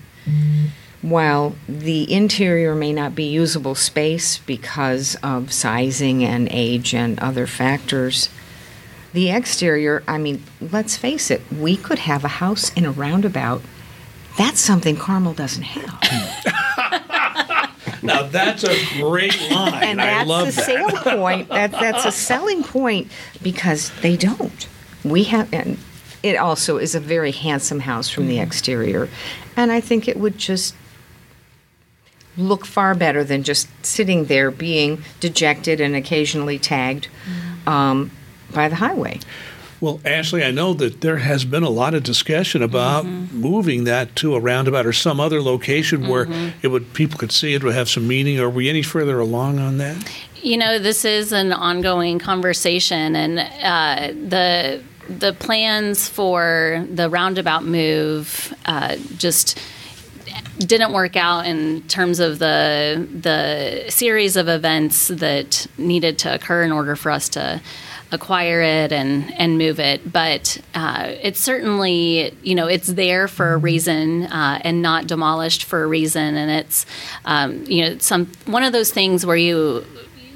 while 1.03 1.53
the 1.67 2.11
interior 2.11 2.73
may 2.73 2.91
not 2.93 3.13
be 3.13 3.25
usable 3.25 3.75
space 3.75 4.39
because 4.39 5.15
of 5.21 5.51
sizing 5.53 6.23
and 6.23 6.47
age 6.49 6.95
and 6.95 7.19
other 7.19 7.45
factors, 7.45 8.29
the 9.13 9.29
exterior, 9.29 10.01
I 10.07 10.17
mean, 10.17 10.41
let's 10.59 10.97
face 10.97 11.29
it, 11.29 11.41
we 11.51 11.77
could 11.77 11.99
have 11.99 12.23
a 12.23 12.29
house 12.29 12.73
in 12.73 12.85
a 12.85 12.91
roundabout. 12.91 13.61
That's 14.37 14.59
something 14.59 14.95
Carmel 14.95 15.33
doesn't 15.35 15.61
have. 15.63 15.99
Now 18.01 18.23
that's 18.23 18.63
a 18.65 18.75
great 18.99 19.39
line. 19.51 19.83
and 19.83 20.01
I 20.01 20.05
that's 20.05 20.27
love 20.29 20.47
a 20.49 20.51
that. 20.51 20.65
sale 20.65 20.89
point. 20.89 21.47
That, 21.49 21.71
that's 21.71 22.05
a 22.05 22.11
selling 22.11 22.63
point 22.63 23.09
because 23.41 23.91
they 24.01 24.17
don't. 24.17 24.67
We 25.05 25.23
have, 25.25 25.53
and 25.53 25.77
it 26.21 26.35
also 26.35 26.77
is 26.77 26.95
a 26.95 26.99
very 26.99 27.31
handsome 27.31 27.79
house 27.81 28.09
from 28.09 28.23
Mm-hmm. 28.23 28.29
the 28.31 28.39
exterior, 28.39 29.09
and 29.55 29.71
I 29.71 29.79
think 29.79 30.07
it 30.09 30.17
would 30.17 30.37
just 30.37 30.75
look 32.37 32.65
far 32.65 32.95
better 32.95 33.23
than 33.23 33.43
just 33.43 33.67
sitting 33.85 34.25
there 34.25 34.49
being 34.51 35.03
dejected 35.19 35.79
and 35.79 35.95
occasionally 35.95 36.57
tagged 36.59 37.07
Mm-hmm. 37.25 37.69
um, 37.69 38.11
by 38.53 38.67
the 38.69 38.75
highway. 38.75 39.19
Well, 39.81 39.99
Ashley, 40.05 40.43
I 40.43 40.51
know 40.51 40.73
that 40.75 41.01
there 41.01 41.17
has 41.17 41.43
been 41.43 41.63
a 41.63 41.69
lot 41.69 41.93
of 41.93 42.03
discussion 42.03 42.61
about 42.63 43.05
moving 43.05 43.83
that 43.83 44.15
to 44.17 44.35
a 44.35 44.39
roundabout 44.39 44.85
or 44.85 44.93
some 44.93 45.19
other 45.19 45.41
location 45.41 46.07
where 46.07 46.27
it 46.61 46.69
would 46.69 46.93
people 46.93 47.17
could 47.17 47.31
see 47.33 47.53
it 47.53 47.63
would 47.63 47.73
have 47.73 47.89
some 47.89 48.07
meaning. 48.07 48.39
Are 48.39 48.49
we 48.49 48.69
any 48.69 48.81
further 48.81 49.19
along 49.19 49.59
on 49.59 49.77
that? 49.79 49.97
You 50.41 50.55
know, 50.57 50.79
this 50.79 51.03
is 51.03 51.31
an 51.33 51.51
ongoing 51.51 52.17
conversation, 52.19 53.15
and 53.15 53.39
uh, 53.39 54.13
the 54.29 54.81
the 55.09 55.33
plans 55.33 56.07
for 56.07 56.85
the 56.89 57.09
roundabout 57.09 57.65
move 57.65 58.53
uh, 58.65 58.95
just 59.17 59.59
didn't 60.59 60.93
work 60.93 61.15
out 61.15 61.45
in 61.45 61.81
terms 61.83 62.19
of 62.19 62.39
the 62.39 63.07
the 63.11 63.89
series 63.89 64.35
of 64.35 64.47
events 64.47 65.07
that 65.07 65.67
needed 65.77 66.19
to 66.19 66.33
occur 66.33 66.63
in 66.63 66.71
order 66.71 66.95
for 66.95 67.11
us 67.11 67.29
to 67.29 67.61
acquire 68.11 68.61
it 68.61 68.91
and 68.91 69.33
and 69.39 69.57
move 69.57 69.79
it. 69.79 70.11
But 70.13 70.59
uh, 70.75 71.13
it's 71.21 71.39
certainly 71.39 72.35
you 72.43 72.55
know 72.55 72.67
it's 72.67 72.87
there 72.87 73.27
for 73.27 73.53
a 73.53 73.57
reason 73.57 74.23
uh, 74.23 74.61
and 74.63 74.81
not 74.81 75.07
demolished 75.07 75.63
for 75.63 75.83
a 75.83 75.87
reason. 75.87 76.35
And 76.35 76.51
it's 76.51 76.85
um, 77.25 77.65
you 77.65 77.81
know 77.83 77.97
some 77.97 78.31
one 78.45 78.63
of 78.63 78.71
those 78.71 78.91
things 78.91 79.25
where 79.25 79.35
you 79.35 79.85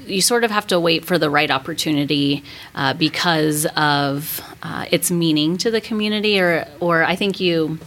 you 0.06 0.22
sort 0.22 0.42
of 0.42 0.50
have 0.50 0.66
to 0.68 0.80
wait 0.80 1.04
for 1.04 1.18
the 1.18 1.30
right 1.30 1.50
opportunity 1.50 2.42
uh, 2.74 2.94
because 2.94 3.66
of 3.76 4.40
uh, 4.62 4.86
its 4.90 5.10
meaning 5.10 5.56
to 5.58 5.70
the 5.70 5.80
community, 5.80 6.40
or 6.40 6.66
or 6.80 7.04
I 7.04 7.14
think 7.14 7.40
you 7.40 7.78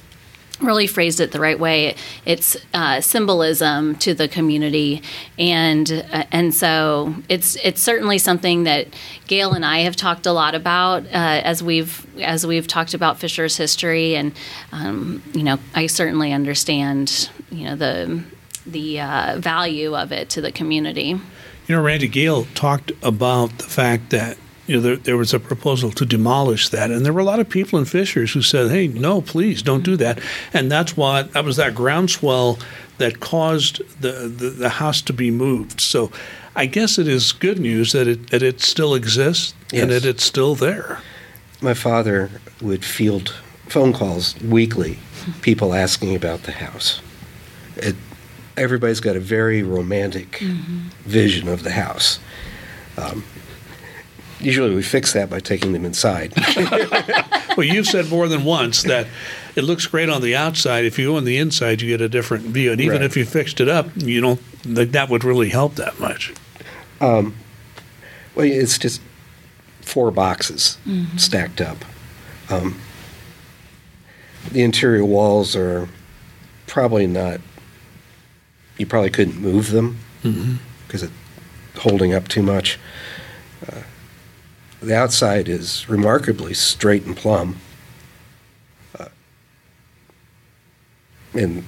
really 0.64 0.88
phrased 0.88 1.20
it 1.20 1.32
the 1.32 1.40
right 1.40 1.60
way. 1.60 1.96
It's 2.26 2.58
uh, 2.74 3.02
symbolism 3.02 3.96
to 3.96 4.14
the 4.14 4.28
community, 4.28 5.02
and 5.38 6.06
uh, 6.12 6.24
and 6.32 6.54
so 6.54 7.16
it's 7.30 7.56
it's 7.58 7.82
certainly 7.82 8.18
something 8.18 8.64
that 8.64 8.88
Gail 9.28 9.54
and 9.54 9.66
I 9.66 9.80
have 9.80 9.96
talked 9.96 10.26
a 10.26 10.32
lot 10.32 10.56
about 10.56 11.04
uh, 11.06 11.10
as 11.14 11.64
we've 11.64 12.06
as 12.20 12.46
we've 12.46 12.68
talked 12.68 12.94
about 12.94 13.20
Fisher's 13.20 13.58
history, 13.58 14.16
and 14.16 14.34
um, 14.72 15.24
you 15.34 15.44
know 15.44 15.58
I 15.76 15.88
certainly 15.88 16.34
understand 16.34 17.30
you 17.50 17.66
know 17.66 17.76
the 17.76 18.24
the 18.66 19.02
uh, 19.02 19.36
value 19.40 19.96
of 19.96 20.12
it 20.12 20.30
to 20.30 20.42
the 20.42 20.52
community. 20.52 21.20
You 21.68 21.76
know, 21.76 21.82
Randy 21.82 22.08
Gale 22.08 22.46
talked 22.54 22.92
about 23.02 23.58
the 23.58 23.64
fact 23.64 24.10
that 24.10 24.38
you 24.68 24.76
know 24.76 24.82
there, 24.82 24.96
there 24.96 25.18
was 25.18 25.34
a 25.34 25.40
proposal 25.40 25.92
to 25.92 26.06
demolish 26.06 26.70
that, 26.70 26.92
and 26.92 27.06
there 27.06 27.14
were 27.14 27.22
a 27.22 27.26
lot 27.26 27.40
of 27.40 27.50
people 27.50 27.80
in 27.80 27.86
Fishers 27.86 28.34
who 28.34 28.42
said, 28.42 28.72
"Hey, 28.72 28.88
no, 28.88 29.22
please 29.22 29.62
don't 29.62 29.84
do 29.84 29.96
that," 29.98 30.20
and 30.54 30.72
that's 30.72 30.96
why 30.96 31.24
that 31.24 31.44
was 31.44 31.56
that 31.58 31.76
groundswell 31.76 32.60
that 32.98 33.20
caused 33.20 33.82
the, 34.02 34.28
the, 34.28 34.50
the 34.50 34.70
house 34.70 35.02
to 35.02 35.14
be 35.14 35.32
moved. 35.32 35.82
So, 35.82 36.12
I 36.56 36.68
guess 36.68 37.00
it 37.00 37.08
is 37.08 37.32
good 37.32 37.60
news 37.60 37.92
that 37.94 38.08
it 38.08 38.30
that 38.30 38.44
it 38.44 38.62
still 38.62 38.94
exists 38.94 39.54
and 39.74 39.90
that 39.90 40.06
it's 40.06 40.24
still 40.24 40.56
there. 40.56 41.00
My 41.62 41.74
father 41.74 42.30
would 42.62 42.84
field 42.84 43.34
phone 43.68 43.94
calls 43.94 44.40
weekly, 44.42 45.00
people 45.42 45.74
asking 45.74 46.16
about 46.16 46.44
the 46.44 46.52
house. 46.52 47.02
It, 47.78 47.96
everybody's 48.58 49.00
got 49.00 49.16
a 49.16 49.20
very 49.20 49.64
romantic 49.64 50.40
vision 51.06 51.48
of 51.48 51.64
the 51.64 51.72
house. 51.72 52.20
Um, 52.98 53.24
usually 54.42 54.74
we 54.76 54.84
fix 54.84 55.14
that 55.14 55.30
by 55.30 55.40
taking 55.40 55.74
them 55.74 55.86
inside. 55.86 56.34
Well, 57.58 57.66
you've 57.68 57.86
said 57.88 58.10
more 58.10 58.30
than 58.30 58.46
once 58.46 58.84
that 58.84 59.08
it 59.58 59.66
looks 59.66 59.86
great 59.86 60.08
on 60.08 60.22
the 60.22 60.38
outside. 60.38 60.86
If 60.86 60.98
you 60.98 61.08
go 61.10 61.18
on 61.18 61.26
the 61.26 61.38
inside, 61.38 61.82
you 61.82 61.90
get 61.90 62.00
a 62.00 62.08
different 62.08 62.46
view, 62.46 62.72
and 62.72 62.80
even 62.80 63.00
Right. 63.00 63.04
if 63.06 63.18
you 63.18 63.26
fixed 63.26 63.60
it 63.60 63.68
up, 63.68 63.90
you 63.98 64.22
don't. 64.22 64.40
That 64.64 64.94
that 64.94 65.10
would 65.10 65.26
really 65.26 65.50
help 65.50 65.76
that 65.76 66.00
much. 66.00 66.34
well, 67.02 67.34
it's 68.38 68.78
just 68.78 69.02
four 69.82 70.12
boxes 70.12 70.78
stacked 71.18 71.60
up. 71.60 71.84
Um, 72.50 72.80
the 74.54 74.62
interior 74.64 75.04
walls 75.04 75.54
are 75.54 75.90
probably 76.68 77.06
not. 77.06 77.42
You 78.78 78.86
probably 78.86 79.10
couldn't 79.10 79.42
move 79.42 79.72
them 79.72 79.98
because 80.88 81.04
it's 81.04 81.14
holding 81.80 82.14
up 82.14 82.30
too 82.30 82.42
much. 82.44 82.80
Uh, 83.70 83.82
the 84.82 84.96
outside 84.96 85.48
is 85.48 85.88
remarkably 85.88 86.54
straight 86.54 87.06
and 87.06 87.16
plumb. 87.16 87.58
Uh, 89.00 89.06
and 91.34 91.64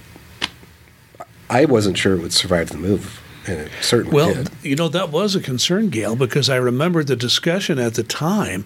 I 1.50 1.65
wasn't 1.65 1.98
sure 1.98 2.15
it 2.15 2.22
would 2.22 2.34
survive 2.34 2.70
the 2.70 2.77
move, 2.77 3.22
and 3.48 3.60
it 3.62 3.72
certainly 3.82 4.15
Well, 4.15 4.34
did. 4.34 4.50
you 4.63 4.75
know 4.75 4.89
that 4.89 5.10
was 5.12 5.36
a 5.36 5.39
concern, 5.41 5.89
Gail, 5.89 6.15
because 6.15 6.50
I 6.50 6.55
remember 6.55 7.03
the 7.03 7.15
discussion 7.15 7.77
at 7.79 7.93
the 7.93 8.03
time 8.03 8.65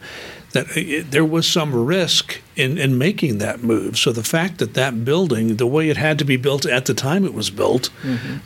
that 0.54 0.66
it, 0.78 1.12
there 1.12 1.26
was 1.26 1.46
some 1.46 1.76
risk 1.76 2.42
in, 2.56 2.78
in 2.78 2.98
making 2.98 3.40
that 3.40 3.62
move. 3.62 3.98
So 3.98 4.14
the 4.14 4.24
fact 4.24 4.60
that 4.60 4.76
that 4.76 5.04
building, 5.04 5.58
the 5.58 5.68
way 5.68 5.90
it 5.90 5.98
had 5.98 6.18
to 6.20 6.26
be 6.26 6.38
built 6.38 6.66
at 6.66 6.86
the 6.86 6.94
time 6.94 7.26
it 7.26 7.34
was 7.34 7.50
built, 7.50 7.90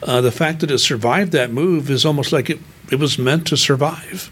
uh, 0.02 0.20
the 0.22 0.32
fact 0.32 0.62
that 0.62 0.72
it 0.72 0.80
survived 0.80 1.32
that 1.34 1.52
move 1.54 1.92
is 1.92 2.04
almost 2.04 2.32
like 2.32 2.50
it, 2.50 2.60
it 2.92 2.96
was 2.96 3.20
meant 3.20 3.46
to 3.48 3.56
survive. 3.56 4.32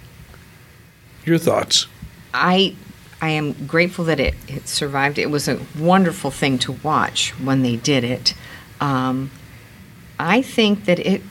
Your 1.26 1.38
thoughts? 1.38 1.88
I 2.34 2.76
I 3.22 3.30
am 3.30 3.68
grateful 3.68 4.06
that 4.06 4.20
it, 4.20 4.36
it 4.48 4.68
survived. 4.68 5.18
It 5.18 5.30
was 5.30 5.48
a 5.48 5.60
wonderful 5.78 6.32
thing 6.32 6.58
to 6.60 6.72
watch 6.72 7.32
when 7.40 7.64
they 7.64 7.76
did 7.76 8.04
it. 8.04 8.34
Um, 8.80 9.32
I 10.18 10.42
think 10.42 10.86
that 10.86 11.00
it 11.00 11.22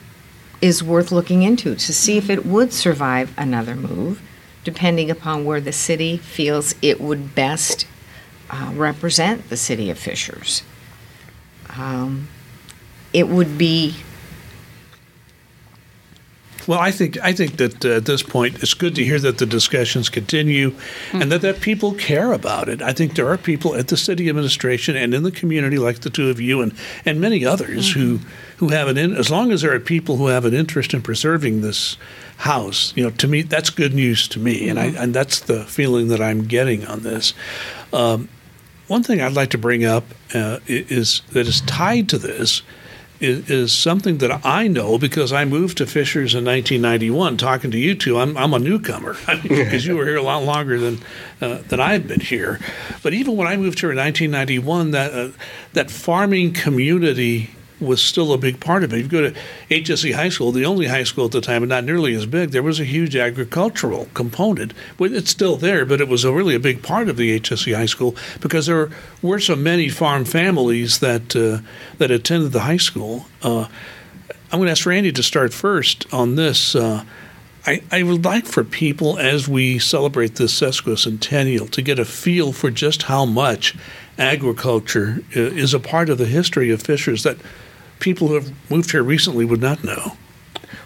is 0.60 0.82
worth 0.82 1.10
looking 1.10 1.42
into 1.42 1.74
to 1.74 1.94
see 1.94 2.18
if 2.18 2.28
it 2.28 2.44
would 2.44 2.72
survive 2.72 3.32
another 3.38 3.74
move, 3.74 4.20
depending 4.64 5.10
upon 5.10 5.44
where 5.44 5.60
the 5.60 5.72
city 5.72 6.18
feels 6.18 6.74
it 6.82 7.00
would 7.00 7.34
best 7.34 7.86
uh, 8.50 8.70
represent 8.74 9.48
the 9.48 9.56
city 9.56 9.88
of 9.88 9.98
Fishers. 9.98 10.62
Um, 11.76 12.28
it 13.12 13.28
would 13.28 13.56
be 13.56 13.96
Well, 16.68 16.78
I 16.78 16.90
think 16.90 17.16
I 17.22 17.32
think 17.32 17.56
that 17.56 17.82
uh, 17.82 17.96
at 17.96 18.04
this 18.04 18.22
point 18.22 18.62
it's 18.62 18.74
good 18.74 18.94
to 18.96 19.02
hear 19.02 19.18
that 19.20 19.38
the 19.38 19.46
discussions 19.46 20.10
continue, 20.10 20.74
and 21.14 21.32
that 21.32 21.40
that 21.40 21.62
people 21.62 21.94
care 21.94 22.32
about 22.32 22.68
it. 22.68 22.82
I 22.82 22.92
think 22.92 23.14
there 23.14 23.26
are 23.26 23.38
people 23.38 23.74
at 23.74 23.88
the 23.88 23.96
city 23.96 24.28
administration 24.28 24.94
and 24.94 25.14
in 25.14 25.22
the 25.22 25.30
community, 25.30 25.78
like 25.78 26.00
the 26.00 26.10
two 26.10 26.28
of 26.28 26.42
you 26.42 26.60
and 26.60 26.74
and 27.06 27.22
many 27.22 27.42
others, 27.46 27.90
who 27.90 28.20
who 28.58 28.68
have 28.68 28.86
an 28.86 28.98
in, 28.98 29.16
as 29.16 29.30
long 29.30 29.50
as 29.50 29.62
there 29.62 29.72
are 29.72 29.80
people 29.80 30.18
who 30.18 30.26
have 30.26 30.44
an 30.44 30.52
interest 30.52 30.92
in 30.92 31.00
preserving 31.00 31.62
this 31.62 31.96
house. 32.36 32.92
You 32.94 33.04
know, 33.04 33.10
to 33.12 33.26
me 33.26 33.40
that's 33.40 33.70
good 33.70 33.94
news 33.94 34.28
to 34.28 34.38
me, 34.38 34.68
and 34.68 34.78
I 34.78 34.88
and 34.88 35.14
that's 35.14 35.40
the 35.40 35.64
feeling 35.64 36.08
that 36.08 36.20
I'm 36.20 36.44
getting 36.44 36.86
on 36.86 37.00
this. 37.02 37.32
Um, 37.94 38.28
one 38.88 39.02
thing 39.02 39.22
I'd 39.22 39.32
like 39.32 39.50
to 39.50 39.58
bring 39.58 39.86
up 39.86 40.04
uh, 40.34 40.58
is 40.66 41.22
that 41.32 41.46
is 41.46 41.62
tied 41.62 42.10
to 42.10 42.18
this 42.18 42.60
is, 43.20 43.50
is 43.50 43.72
something 43.72 44.18
that 44.18 44.44
I 44.44 44.68
know 44.68 44.98
because 44.98 45.32
I 45.32 45.44
moved 45.44 45.78
to 45.78 45.86
Fishers 45.86 46.34
in 46.34 46.44
1991. 46.44 47.36
Talking 47.36 47.70
to 47.70 47.78
you 47.78 47.94
two, 47.94 48.18
I'm, 48.18 48.36
I'm 48.36 48.54
a 48.54 48.58
newcomer 48.58 49.16
because 49.42 49.86
you 49.86 49.96
were 49.96 50.06
here 50.06 50.16
a 50.16 50.22
lot 50.22 50.44
longer 50.44 50.78
than 50.78 51.00
uh, 51.40 51.58
than 51.68 51.80
I've 51.80 52.06
been 52.06 52.20
here. 52.20 52.60
But 53.02 53.14
even 53.14 53.36
when 53.36 53.46
I 53.46 53.56
moved 53.56 53.80
here 53.80 53.90
in 53.90 53.96
1991, 53.98 54.90
that 54.92 55.12
uh, 55.12 55.30
that 55.72 55.90
farming 55.90 56.52
community 56.52 57.50
was 57.80 58.02
still 58.02 58.32
a 58.32 58.38
big 58.38 58.60
part 58.60 58.84
of 58.84 58.92
it. 58.92 58.98
If 58.98 59.02
you 59.04 59.08
go 59.08 59.30
to 59.30 59.40
HSE 59.70 60.14
High 60.14 60.28
School, 60.28 60.52
the 60.52 60.64
only 60.64 60.86
high 60.86 61.04
school 61.04 61.26
at 61.26 61.32
the 61.32 61.40
time, 61.40 61.62
and 61.62 61.70
not 61.70 61.84
nearly 61.84 62.14
as 62.14 62.26
big, 62.26 62.50
there 62.50 62.62
was 62.62 62.80
a 62.80 62.84
huge 62.84 63.16
agricultural 63.16 64.08
component. 64.14 64.74
It's 64.98 65.30
still 65.30 65.56
there, 65.56 65.84
but 65.84 66.00
it 66.00 66.08
was 66.08 66.24
a 66.24 66.32
really 66.32 66.54
a 66.54 66.60
big 66.60 66.82
part 66.82 67.08
of 67.08 67.16
the 67.16 67.38
HSE 67.40 67.74
High 67.74 67.86
School 67.86 68.16
because 68.40 68.66
there 68.66 68.90
were 69.22 69.40
so 69.40 69.56
many 69.56 69.88
farm 69.88 70.24
families 70.24 70.98
that 70.98 71.34
uh, 71.36 71.62
that 71.98 72.10
attended 72.10 72.52
the 72.52 72.60
high 72.60 72.76
school. 72.76 73.26
Uh, 73.42 73.68
I'm 74.50 74.58
going 74.58 74.66
to 74.66 74.72
ask 74.72 74.86
Randy 74.86 75.12
to 75.12 75.22
start 75.22 75.52
first 75.52 76.12
on 76.12 76.36
this. 76.36 76.74
Uh, 76.74 77.04
I, 77.66 77.82
I 77.92 78.02
would 78.02 78.24
like 78.24 78.46
for 78.46 78.64
people, 78.64 79.18
as 79.18 79.46
we 79.46 79.78
celebrate 79.78 80.36
this 80.36 80.58
sesquicentennial, 80.58 81.68
to 81.70 81.82
get 81.82 81.98
a 81.98 82.06
feel 82.06 82.52
for 82.52 82.70
just 82.70 83.02
how 83.02 83.26
much 83.26 83.76
agriculture 84.16 85.22
is 85.32 85.74
a 85.74 85.80
part 85.80 86.08
of 86.08 86.16
the 86.16 86.24
history 86.24 86.70
of 86.70 86.82
Fishers 86.82 87.24
that 87.24 87.36
people 88.00 88.28
who 88.28 88.34
have 88.34 88.70
moved 88.70 88.90
here 88.90 89.02
recently 89.02 89.44
would 89.44 89.60
not 89.60 89.84
know. 89.84 90.16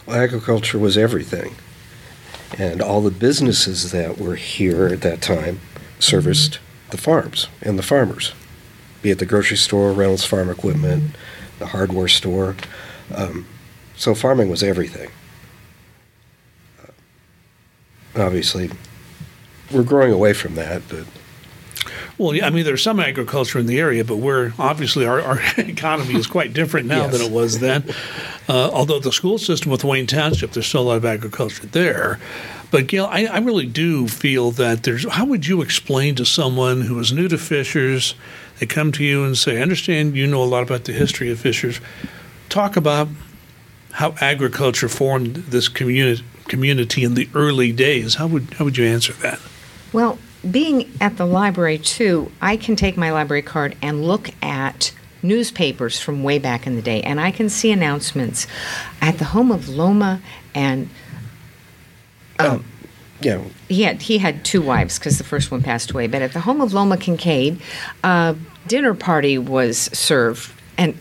Well, 0.06 0.20
agriculture 0.20 0.78
was 0.78 0.96
everything. 0.96 1.54
And 2.58 2.82
all 2.82 3.00
the 3.00 3.10
businesses 3.10 3.92
that 3.92 4.18
were 4.18 4.36
here 4.36 4.86
at 4.88 5.00
that 5.02 5.22
time 5.22 5.60
serviced 5.98 6.58
the 6.90 6.98
farms 6.98 7.48
and 7.62 7.78
the 7.78 7.82
farmers, 7.82 8.34
be 9.00 9.10
it 9.10 9.18
the 9.18 9.26
grocery 9.26 9.56
store, 9.56 9.92
Reynolds 9.92 10.24
Farm 10.24 10.50
Equipment, 10.50 11.16
the 11.58 11.66
hardware 11.66 12.08
store. 12.08 12.56
Um, 13.14 13.46
so 13.96 14.14
farming 14.14 14.50
was 14.50 14.62
everything. 14.62 15.10
Uh, 16.82 18.20
obviously, 18.20 18.70
we're 19.70 19.82
growing 19.82 20.12
away 20.12 20.34
from 20.34 20.54
that, 20.56 20.82
but 20.88 21.06
Well, 22.18 22.34
yeah, 22.34 22.46
I 22.46 22.50
mean, 22.50 22.64
there's 22.64 22.82
some 22.82 23.00
agriculture 23.00 23.58
in 23.58 23.66
the 23.66 23.78
area, 23.80 24.04
but 24.04 24.16
we're 24.16 24.52
obviously 24.58 25.06
our, 25.06 25.20
our 25.20 25.40
economy 25.56 26.14
is 26.14 26.26
quite 26.26 26.52
different 26.52 26.86
now 26.86 27.04
Yes. 27.06 27.12
than 27.12 27.20
it 27.22 27.30
was 27.32 27.58
then. 27.58 27.84
Uh, 28.48 28.70
although 28.72 28.98
the 29.00 29.12
school 29.12 29.38
system 29.38 29.70
with 29.70 29.82
Wayne 29.84 30.06
Township, 30.06 30.52
there's 30.52 30.66
still 30.66 30.82
a 30.82 30.88
lot 30.88 30.96
of 30.98 31.04
agriculture 31.04 31.66
there. 31.66 32.20
But 32.70 32.86
Gail, 32.86 33.06
I, 33.06 33.26
I 33.26 33.38
really 33.38 33.66
do 33.66 34.08
feel 34.08 34.50
that 34.52 34.82
there's. 34.82 35.06
How 35.10 35.24
would 35.26 35.46
you 35.46 35.60
explain 35.62 36.14
to 36.16 36.24
someone 36.24 36.82
who 36.82 36.98
is 36.98 37.12
new 37.12 37.28
to 37.28 37.36
Fishers? 37.38 38.14
They 38.60 38.66
come 38.66 38.92
to 38.92 39.04
you 39.04 39.24
and 39.24 39.36
say, 39.36 39.58
"I 39.58 39.62
understand 39.62 40.16
you 40.16 40.26
know 40.26 40.42
a 40.42 40.46
lot 40.46 40.62
about 40.62 40.84
the 40.84 40.92
history 40.92 41.30
of 41.30 41.38
Fishers. 41.38 41.80
Talk 42.48 42.76
about 42.76 43.08
how 43.92 44.14
agriculture 44.22 44.88
formed 44.88 45.36
this 45.36 45.68
community 45.68 46.24
community 46.48 47.04
in 47.04 47.12
the 47.14 47.28
early 47.34 47.72
days. 47.72 48.14
How 48.14 48.26
would 48.26 48.54
how 48.54 48.64
would 48.64 48.78
you 48.78 48.86
answer 48.86 49.12
that?" 49.14 49.38
Well, 49.92 50.18
being 50.50 50.90
at 51.00 51.16
the 51.16 51.26
library 51.26 51.78
too, 51.78 52.30
I 52.40 52.56
can 52.56 52.76
take 52.76 52.96
my 52.96 53.12
library 53.12 53.42
card 53.42 53.76
and 53.82 54.04
look 54.04 54.30
at 54.42 54.92
newspapers 55.22 56.00
from 56.00 56.22
way 56.22 56.38
back 56.38 56.66
in 56.66 56.74
the 56.74 56.82
day, 56.82 57.00
and 57.02 57.20
I 57.20 57.30
can 57.30 57.48
see 57.48 57.70
announcements 57.70 58.46
at 59.00 59.18
the 59.18 59.26
home 59.26 59.52
of 59.52 59.68
Loma 59.68 60.20
and 60.54 60.88
oh, 62.38 62.50
um, 62.50 62.64
yeah, 63.20 63.42
he 63.68 63.82
had 63.82 64.02
he 64.02 64.18
had 64.18 64.44
two 64.44 64.60
wives 64.60 64.98
because 64.98 65.18
the 65.18 65.24
first 65.24 65.50
one 65.50 65.62
passed 65.62 65.92
away. 65.92 66.06
But 66.08 66.22
at 66.22 66.32
the 66.32 66.40
home 66.40 66.60
of 66.60 66.74
Loma 66.74 66.96
Kincaid, 66.96 67.60
a 68.02 68.36
dinner 68.66 68.94
party 68.94 69.38
was 69.38 69.78
served, 69.96 70.52
and 70.76 70.98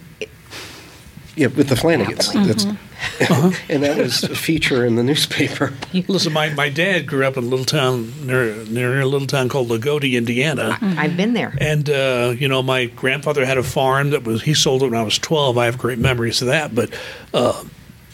yeah, 1.35 1.47
with 1.47 1.69
the 1.69 1.75
Flanagans. 1.75 2.33
That's, 2.45 2.65
and 3.69 3.83
that 3.83 3.97
was 3.97 4.23
a 4.23 4.35
feature 4.35 4.85
in 4.85 4.95
the 4.95 5.03
newspaper. 5.03 5.73
Listen, 6.07 6.33
my, 6.33 6.50
my 6.53 6.69
dad 6.69 7.07
grew 7.07 7.25
up 7.25 7.38
in 7.38 7.43
a 7.43 7.47
little 7.47 7.65
town 7.65 8.13
near 8.25 8.63
near 8.65 9.01
a 9.01 9.05
little 9.05 9.27
town 9.27 9.50
called 9.50 9.69
Lagodi, 9.69 10.13
Indiana. 10.13 10.77
I've 10.81 11.17
been 11.17 11.33
there. 11.33 11.55
And 11.59 11.89
uh, 11.89 12.33
you 12.38 12.47
know, 12.47 12.61
my 12.61 12.85
grandfather 12.85 13.45
had 13.45 13.57
a 13.57 13.63
farm 13.63 14.11
that 14.11 14.23
was 14.23 14.43
he 14.43 14.53
sold 14.53 14.83
it 14.83 14.91
when 14.91 15.00
I 15.00 15.03
was 15.03 15.17
twelve. 15.17 15.57
I 15.57 15.65
have 15.65 15.77
great 15.77 16.00
memories 16.00 16.41
of 16.41 16.50
that. 16.50 16.75
But 16.75 16.93
uh, 17.33 17.63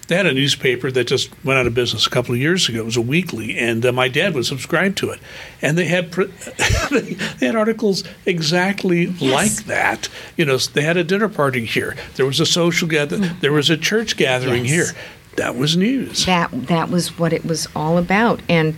they 0.07 0.15
had 0.15 0.25
a 0.25 0.33
newspaper 0.33 0.89
that 0.91 1.07
just 1.07 1.29
went 1.43 1.59
out 1.59 1.67
of 1.67 1.73
business 1.73 2.07
a 2.07 2.09
couple 2.09 2.33
of 2.33 2.39
years 2.39 2.69
ago. 2.69 2.79
It 2.79 2.85
was 2.85 2.97
a 2.97 3.01
weekly, 3.01 3.57
and 3.57 3.85
uh, 3.85 3.91
my 3.91 4.07
dad 4.07 4.33
would 4.35 4.45
subscribe 4.45 4.95
to 4.97 5.09
it. 5.09 5.19
And 5.61 5.77
they 5.77 5.85
had 5.85 6.11
pr- 6.11 6.23
they 6.91 7.45
had 7.45 7.55
articles 7.55 8.03
exactly 8.25 9.07
like 9.07 9.65
that. 9.65 10.07
You 10.37 10.45
know, 10.45 10.57
they 10.57 10.81
had 10.81 10.97
a 10.97 11.03
dinner 11.03 11.27
party 11.29 11.65
here. 11.65 11.95
There 12.15 12.25
was 12.25 12.39
a 12.39 12.45
social 12.45 12.87
gathering. 12.87 13.31
There 13.41 13.51
was 13.53 13.69
a 13.69 13.77
church 13.77 14.15
gathering 14.17 14.65
Yes. 14.65 14.73
here. 14.91 15.01
That 15.35 15.55
was 15.55 15.77
news. 15.77 16.25
that 16.25 16.49
that 16.67 16.89
was 16.89 17.19
what 17.19 17.31
it 17.31 17.45
was 17.45 17.67
all 17.75 17.99
about 17.99 18.41
and 18.49 18.75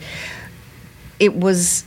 it 1.18 1.34
was 1.34 1.86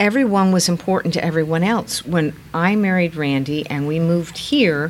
everyone 0.00 0.50
was 0.50 0.68
important 0.68 1.14
to 1.14 1.24
everyone 1.24 1.62
else 1.62 2.04
when 2.04 2.34
i 2.52 2.74
married 2.74 3.14
randy 3.14 3.64
and 3.70 3.86
we 3.86 4.00
moved 4.00 4.36
here 4.36 4.86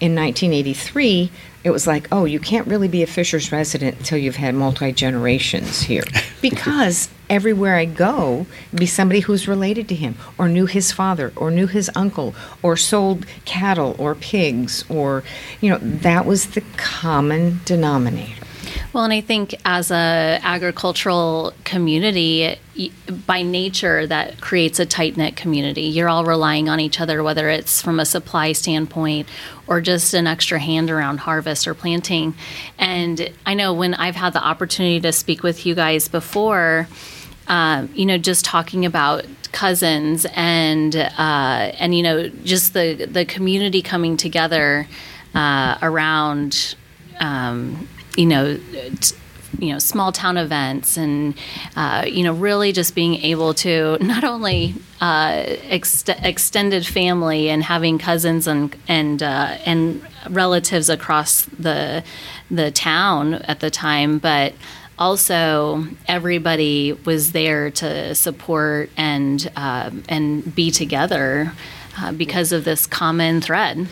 in 0.00 0.14
1983 0.14 1.30
it 1.64 1.70
was 1.70 1.86
like 1.86 2.08
oh 2.12 2.24
you 2.24 2.40
can't 2.40 2.66
really 2.66 2.88
be 2.88 3.02
a 3.02 3.06
fisher's 3.06 3.52
resident 3.52 3.98
until 3.98 4.18
you've 4.18 4.36
had 4.36 4.54
multi 4.54 4.92
generations 4.92 5.82
here. 5.82 6.04
Because 6.42 7.08
everywhere 7.30 7.76
i 7.76 7.84
go 7.84 8.44
be 8.74 8.84
somebody 8.84 9.20
who's 9.20 9.48
related 9.48 9.88
to 9.88 9.94
him 9.94 10.16
or 10.36 10.48
knew 10.48 10.66
his 10.66 10.92
father 10.92 11.32
or 11.36 11.50
knew 11.50 11.66
his 11.66 11.90
uncle 11.94 12.34
or 12.62 12.76
sold 12.76 13.24
cattle 13.44 13.96
or 13.98 14.14
pigs 14.14 14.84
or 14.90 15.22
you 15.60 15.70
know 15.70 15.78
that 15.78 16.26
was 16.26 16.48
the 16.48 16.60
common 16.76 17.60
denominator 17.64 18.41
Well, 18.92 19.04
and 19.04 19.12
I 19.12 19.22
think 19.22 19.54
as 19.64 19.90
a 19.90 20.38
agricultural 20.42 21.54
community, 21.64 22.58
by 23.26 23.40
nature, 23.40 24.06
that 24.06 24.42
creates 24.42 24.78
a 24.78 24.84
tight 24.84 25.16
knit 25.16 25.34
community. 25.34 25.82
You're 25.82 26.10
all 26.10 26.26
relying 26.26 26.68
on 26.68 26.78
each 26.78 27.00
other, 27.00 27.22
whether 27.22 27.48
it's 27.48 27.80
from 27.80 27.98
a 27.98 28.04
supply 28.04 28.52
standpoint 28.52 29.30
or 29.66 29.80
just 29.80 30.12
an 30.12 30.26
extra 30.26 30.58
hand 30.58 30.90
around 30.90 31.18
harvest 31.18 31.66
or 31.66 31.72
planting. 31.72 32.34
And 32.78 33.32
I 33.46 33.54
know 33.54 33.72
when 33.72 33.94
I've 33.94 34.16
had 34.16 34.34
the 34.34 34.44
opportunity 34.44 35.00
to 35.00 35.12
speak 35.12 35.42
with 35.42 35.64
you 35.64 35.74
guys 35.74 36.08
before, 36.08 36.86
um, 37.48 37.88
you 37.94 38.04
know, 38.04 38.18
just 38.18 38.44
talking 38.44 38.84
about 38.84 39.24
cousins 39.52 40.26
and 40.34 40.94
uh, 40.94 41.72
and 41.78 41.94
you 41.94 42.02
know, 42.02 42.28
just 42.28 42.74
the 42.74 43.06
the 43.06 43.24
community 43.24 43.80
coming 43.80 44.18
together 44.18 44.86
uh, 45.34 45.78
around. 45.80 46.74
Um, 47.20 47.88
you 48.16 48.26
know, 48.26 48.58
t- 49.00 49.16
you 49.58 49.72
know, 49.72 49.78
small 49.78 50.12
town 50.12 50.36
events, 50.36 50.96
and 50.96 51.34
uh, 51.76 52.04
you 52.06 52.24
know, 52.24 52.32
really 52.32 52.72
just 52.72 52.94
being 52.94 53.16
able 53.16 53.54
to 53.54 53.98
not 54.00 54.24
only 54.24 54.74
uh, 55.00 55.32
ext- 55.68 56.24
extended 56.24 56.86
family 56.86 57.48
and 57.48 57.62
having 57.62 57.98
cousins 57.98 58.46
and 58.46 58.74
and 58.88 59.22
uh, 59.22 59.56
and 59.66 60.02
relatives 60.30 60.88
across 60.88 61.44
the 61.46 62.02
the 62.50 62.70
town 62.70 63.34
at 63.34 63.60
the 63.60 63.70
time, 63.70 64.18
but 64.18 64.54
also 64.98 65.86
everybody 66.06 66.92
was 67.04 67.32
there 67.32 67.70
to 67.70 68.14
support 68.14 68.90
and 68.96 69.50
uh, 69.56 69.90
and 70.08 70.54
be 70.54 70.70
together 70.70 71.52
uh, 71.98 72.12
because 72.12 72.52
of 72.52 72.64
this 72.64 72.86
common 72.86 73.40
thread. 73.40 73.86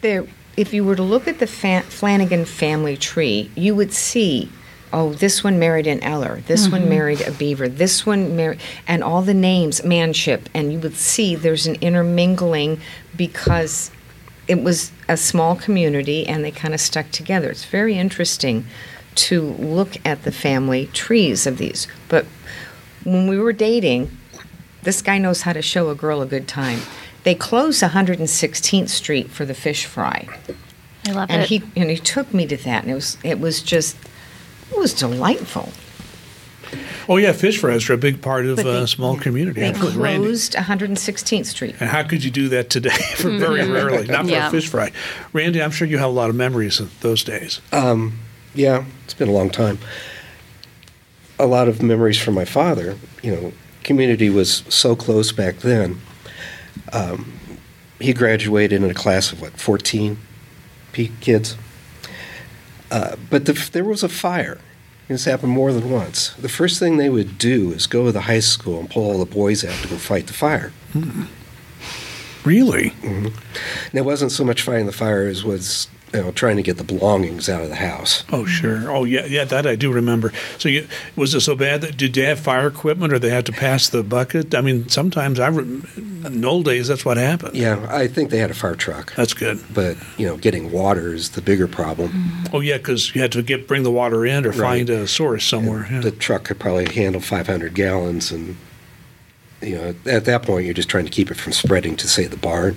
there, 0.00 0.26
if 0.56 0.72
you 0.72 0.84
were 0.84 0.96
to 0.96 1.02
look 1.02 1.26
at 1.26 1.38
the 1.38 1.46
Fa- 1.46 1.82
Flanagan 1.82 2.44
family 2.44 2.96
tree, 2.96 3.50
you 3.54 3.74
would 3.74 3.92
see, 3.92 4.50
oh, 4.92 5.12
this 5.12 5.42
one 5.42 5.58
married 5.58 5.86
an 5.86 6.02
Eller, 6.02 6.40
this 6.46 6.68
one 6.68 6.82
mm-hmm. 6.82 6.90
married 6.90 7.20
a 7.22 7.32
Beaver, 7.32 7.68
this 7.68 8.06
one 8.06 8.36
married, 8.36 8.60
and 8.86 9.02
all 9.02 9.22
the 9.22 9.34
names, 9.34 9.84
Manship, 9.84 10.48
and 10.54 10.72
you 10.72 10.78
would 10.78 10.96
see 10.96 11.34
there's 11.34 11.66
an 11.66 11.76
intermingling 11.80 12.80
because 13.16 13.90
it 14.46 14.62
was 14.62 14.92
a 15.08 15.16
small 15.16 15.56
community 15.56 16.26
and 16.26 16.44
they 16.44 16.50
kind 16.50 16.74
of 16.74 16.80
stuck 16.80 17.10
together. 17.10 17.50
It's 17.50 17.64
very 17.64 17.96
interesting 17.96 18.66
to 19.14 19.42
look 19.42 19.96
at 20.04 20.24
the 20.24 20.32
family 20.32 20.86
trees 20.88 21.46
of 21.46 21.58
these. 21.58 21.86
But 22.08 22.26
when 23.04 23.26
we 23.26 23.38
were 23.38 23.52
dating, 23.52 24.16
this 24.82 25.00
guy 25.00 25.18
knows 25.18 25.42
how 25.42 25.52
to 25.52 25.62
show 25.62 25.88
a 25.90 25.94
girl 25.94 26.20
a 26.20 26.26
good 26.26 26.46
time. 26.46 26.80
They 27.24 27.34
closed 27.34 27.82
116th 27.82 28.88
Street 28.88 29.30
for 29.30 29.44
the 29.44 29.54
fish 29.54 29.86
fry, 29.86 30.28
I 31.06 31.12
love 31.12 31.30
and 31.30 31.42
it. 31.42 31.48
he 31.48 31.62
and 31.76 31.90
he 31.90 31.96
took 31.96 32.32
me 32.32 32.46
to 32.46 32.56
that, 32.58 32.82
and 32.82 32.90
it 32.90 32.94
was 32.94 33.18
it 33.24 33.40
was 33.40 33.62
just 33.62 33.96
it 34.70 34.78
was 34.78 34.94
delightful. 34.94 35.70
Oh 37.08 37.18
yeah, 37.18 37.32
fish 37.32 37.58
fries 37.58 37.88
are 37.90 37.94
a 37.94 37.98
big 37.98 38.22
part 38.22 38.46
of 38.46 38.58
a 38.58 38.62
they- 38.62 38.86
small 38.86 39.16
community. 39.16 39.60
They 39.60 39.68
Absolutely, 39.68 40.02
Randy. 40.02 40.26
closed 40.26 40.54
116th 40.54 41.46
Street. 41.46 41.76
And 41.80 41.90
how 41.90 42.02
could 42.02 42.24
you 42.24 42.30
do 42.30 42.48
that 42.48 42.70
today? 42.70 42.90
for 43.16 43.30
very 43.30 43.60
mm-hmm. 43.60 43.72
rarely, 43.72 44.06
not 44.06 44.24
for 44.24 44.30
Yeah. 44.30 44.48
a 44.48 44.50
fish 44.50 44.68
fry. 44.68 44.90
Randy, 45.32 45.62
I'm 45.62 45.70
sure 45.70 45.86
you 45.86 45.98
have 45.98 46.08
a 46.08 46.12
lot 46.12 46.30
of 46.30 46.36
memories 46.36 46.80
of 46.80 46.98
those 47.00 47.22
days. 47.22 47.60
Um, 47.72 48.18
yeah, 48.54 48.84
it's 49.04 49.14
been 49.14 49.28
a 49.28 49.32
long 49.32 49.50
time. 49.50 49.78
A 51.38 51.46
lot 51.46 51.68
of 51.68 51.82
memories 51.82 52.18
from 52.18 52.34
my 52.34 52.44
father. 52.44 52.96
You 53.22 53.32
know, 53.34 53.52
community 53.82 54.30
was 54.30 54.64
so 54.68 54.96
close 54.96 55.32
back 55.32 55.58
then. 55.58 56.00
Um, 56.92 57.32
he 58.00 58.12
graduated 58.12 58.82
in 58.82 58.90
a 58.90 58.94
class 58.94 59.32
of 59.32 59.40
what, 59.40 59.52
14 59.58 60.18
p- 60.92 61.12
kids? 61.20 61.56
Uh, 62.90 63.16
but 63.30 63.46
the, 63.46 63.52
there 63.72 63.84
was 63.84 64.02
a 64.02 64.08
fire. 64.08 64.58
This 65.08 65.24
happened 65.26 65.52
more 65.52 65.72
than 65.72 65.90
once. 65.90 66.30
The 66.34 66.48
first 66.48 66.78
thing 66.78 66.96
they 66.96 67.10
would 67.10 67.36
do 67.38 67.72
is 67.72 67.86
go 67.86 68.06
to 68.06 68.12
the 68.12 68.22
high 68.22 68.40
school 68.40 68.80
and 68.80 68.88
pull 68.90 69.04
all 69.04 69.18
the 69.18 69.26
boys 69.26 69.64
out 69.64 69.74
to 69.82 69.88
go 69.88 69.96
fight 69.96 70.26
the 70.26 70.32
fire. 70.32 70.72
Really? 72.44 72.94
And 73.02 73.32
it 73.92 74.04
wasn't 74.04 74.32
so 74.32 74.44
much 74.44 74.62
fighting 74.62 74.86
the 74.86 74.92
fire 74.92 75.26
as 75.26 75.44
was 75.44 75.88
you 76.14 76.22
know, 76.22 76.30
trying 76.32 76.56
to 76.56 76.62
get 76.62 76.76
the 76.78 76.84
belongings 76.84 77.48
out 77.48 77.62
of 77.62 77.68
the 77.68 77.74
house. 77.74 78.24
Oh 78.32 78.44
sure. 78.46 78.90
Oh 78.90 79.04
yeah, 79.04 79.26
yeah. 79.26 79.44
That 79.44 79.66
I 79.66 79.74
do 79.76 79.92
remember. 79.92 80.32
So 80.58 80.68
you, 80.68 80.86
was 81.16 81.34
it 81.34 81.40
so 81.40 81.54
bad 81.56 81.80
that 81.80 81.96
did 81.96 82.14
they 82.14 82.22
have 82.24 82.38
fire 82.40 82.66
equipment, 82.68 83.12
or 83.12 83.18
they 83.18 83.30
had 83.30 83.46
to 83.46 83.52
pass 83.52 83.88
the 83.88 84.02
bucket? 84.02 84.54
I 84.54 84.60
mean, 84.60 84.88
sometimes 84.88 85.40
I 85.40 85.48
in 85.48 86.40
the 86.40 86.46
old 86.48 86.64
days 86.64 86.88
that's 86.88 87.04
what 87.04 87.16
happened. 87.16 87.56
Yeah, 87.56 87.84
I 87.90 88.06
think 88.06 88.30
they 88.30 88.38
had 88.38 88.50
a 88.50 88.54
fire 88.54 88.74
truck. 88.76 89.14
That's 89.16 89.34
good. 89.34 89.58
but 89.74 89.96
you 90.16 90.26
know, 90.26 90.36
getting 90.36 90.70
water 90.70 91.12
is 91.14 91.30
the 91.30 91.42
bigger 91.42 91.66
problem. 91.68 92.10
Oh 92.52 92.60
yeah, 92.60 92.76
because 92.78 93.14
you 93.14 93.20
had 93.20 93.32
to 93.32 93.42
get 93.42 93.66
bring 93.68 93.82
the 93.82 93.90
water 93.90 94.24
in 94.24 94.46
or 94.46 94.50
Right. 94.50 94.58
find 94.58 94.90
a 94.90 95.06
source 95.08 95.44
somewhere. 95.44 95.86
yeah. 95.90 96.00
The 96.00 96.10
truck 96.12 96.44
could 96.44 96.58
probably 96.60 96.92
handle 96.94 97.20
500 97.20 97.74
gallons, 97.74 98.30
and 98.30 98.56
you 99.64 99.76
know, 99.76 99.94
at 100.06 100.24
that 100.26 100.42
point, 100.42 100.64
you're 100.64 100.74
just 100.74 100.88
trying 100.88 101.04
to 101.04 101.10
keep 101.10 101.30
it 101.30 101.36
from 101.36 101.52
spreading 101.52 101.96
to, 101.96 102.08
say, 102.08 102.26
the 102.26 102.36
barn. 102.36 102.76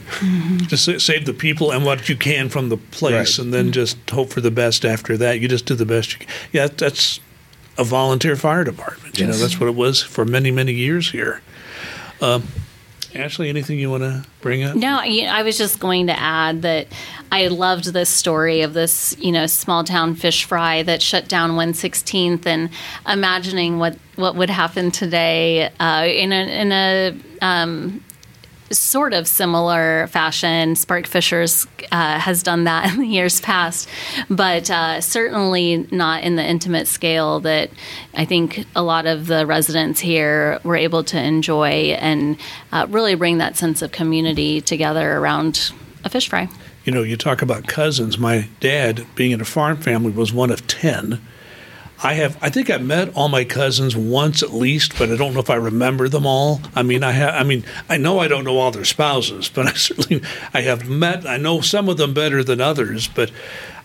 Just 0.68 0.86
save 1.02 1.26
the 1.26 1.34
people 1.34 1.72
and 1.72 1.86
what 1.86 2.08
you 2.10 2.16
can 2.16 2.50
from 2.50 2.70
the 2.70 2.78
place, 2.78 3.38
Right. 3.38 3.46
and 3.46 3.54
then 3.54 3.72
just 3.72 3.98
hope 4.10 4.30
for 4.30 4.42
the 4.42 4.52
best 4.52 4.86
after 4.86 5.18
that. 5.18 5.40
You 5.40 5.48
just 5.48 5.66
do 5.66 5.76
the 5.76 5.86
best 5.86 6.14
you 6.14 6.20
can. 6.20 6.30
Yeah, 6.52 6.68
that's 6.68 7.20
a 7.78 7.84
volunteer 7.84 8.36
fire 8.36 8.64
department. 8.64 9.20
You 9.20 9.28
know, 9.28 9.34
that's 9.34 9.60
what 9.60 9.68
it 9.68 9.76
was 9.76 10.02
for 10.02 10.26
many, 10.26 10.50
many 10.52 10.74
years 10.74 11.12
here. 11.12 11.42
Um, 12.22 12.48
Ashley, 13.16 13.50
anything 13.50 13.80
you 13.80 13.90
want 13.90 14.04
to 14.04 14.26
bring 14.42 14.64
up? 14.64 14.76
No, 14.76 14.98
I 15.00 15.28
I 15.30 15.44
was 15.44 15.58
just 15.58 15.80
going 15.80 16.08
to 16.08 16.20
add 16.20 16.62
that 16.64 16.88
I 17.32 17.48
loved 17.48 17.94
this 17.94 18.10
story 18.10 18.62
of 18.62 18.74
this, 18.74 19.16
you 19.20 19.32
know, 19.32 19.48
small 19.48 19.84
town 19.84 20.16
fish 20.16 20.46
fry 20.46 20.84
that 20.84 21.02
shut 21.02 21.28
down 21.28 21.52
116th, 21.52 22.46
and 22.46 22.70
imagining 23.08 23.80
what 23.80 23.98
what 24.16 24.36
would 24.36 24.50
happen 24.50 24.92
today 24.92 25.70
uh, 25.80 26.06
in 26.06 26.32
a 26.32 26.62
in 26.62 26.72
a 26.72 27.18
um, 27.42 28.04
sort 28.72 29.14
of 29.14 29.28
similar 29.28 30.08
fashion. 30.08 30.76
Spark 30.76 31.08
Fishers 31.08 31.68
uh, 31.92 32.20
has 32.20 32.44
done 32.44 32.66
that 32.66 32.94
in 32.94 33.00
the 33.00 33.08
years 33.08 33.42
past, 33.42 33.88
but 34.30 34.70
uh, 34.70 35.02
certainly 35.02 35.88
not 35.92 36.24
in 36.24 36.36
the 36.36 36.44
intimate 36.44 36.88
scale 36.88 37.40
that 37.42 37.70
I 38.14 38.26
think 38.26 38.66
a 38.76 38.82
lot 38.82 39.06
of 39.06 39.28
the 39.28 39.46
residents 39.46 40.00
here 40.00 40.60
were 40.64 40.76
able 40.76 41.04
to 41.06 41.22
enjoy 41.22 41.96
and 42.00 42.38
uh, 42.72 42.88
really 42.90 43.16
bring 43.16 43.38
that 43.38 43.58
sense 43.58 43.82
of 43.82 43.92
community 43.92 44.62
together 44.62 45.18
around 45.18 45.72
a 46.04 46.10
fish 46.10 46.30
fry. 46.30 46.50
You 46.88 46.94
know, 46.94 47.04
you 47.04 47.18
talk 47.18 47.42
about 47.42 47.68
cousins. 47.68 48.18
My 48.18 48.48
dad, 48.62 49.06
being 49.14 49.32
in 49.32 49.42
a 49.42 49.46
farm 49.46 49.76
family, 49.76 50.10
was 50.10 50.32
one 50.32 50.50
of 50.50 50.68
10. 50.68 51.20
I 52.02 52.14
have, 52.14 52.38
I 52.42 52.50
think 52.50 52.70
I 52.70 52.78
met 52.78 53.14
all 53.14 53.28
my 53.28 53.44
cousins 53.44 53.94
once 53.94 54.42
at 54.42 54.54
least, 54.54 54.98
but 54.98 55.12
I 55.12 55.18
don't 55.18 55.34
know 55.34 55.42
if 55.42 55.50
I 55.50 55.56
remember 55.56 56.08
them 56.08 56.26
all. 56.26 56.62
I 56.76 56.84
mean, 56.84 57.04
I 57.04 57.12
have, 57.12 57.36
I 57.36 57.44
mean, 57.44 57.66
I 57.90 57.98
know 57.98 58.20
I 58.20 58.30
don't 58.30 58.46
know 58.46 58.58
all 58.58 58.72
their 58.72 58.86
spouses, 58.86 59.50
but 59.54 59.66
I 59.66 59.74
certainly, 59.74 60.24
I 60.54 60.62
have 60.62 60.88
met, 60.88 61.28
I 61.28 61.36
know 61.36 61.60
some 61.60 61.90
of 61.90 61.98
them 61.98 62.14
better 62.14 62.42
than 62.42 62.62
others, 62.62 63.10
but 63.10 63.32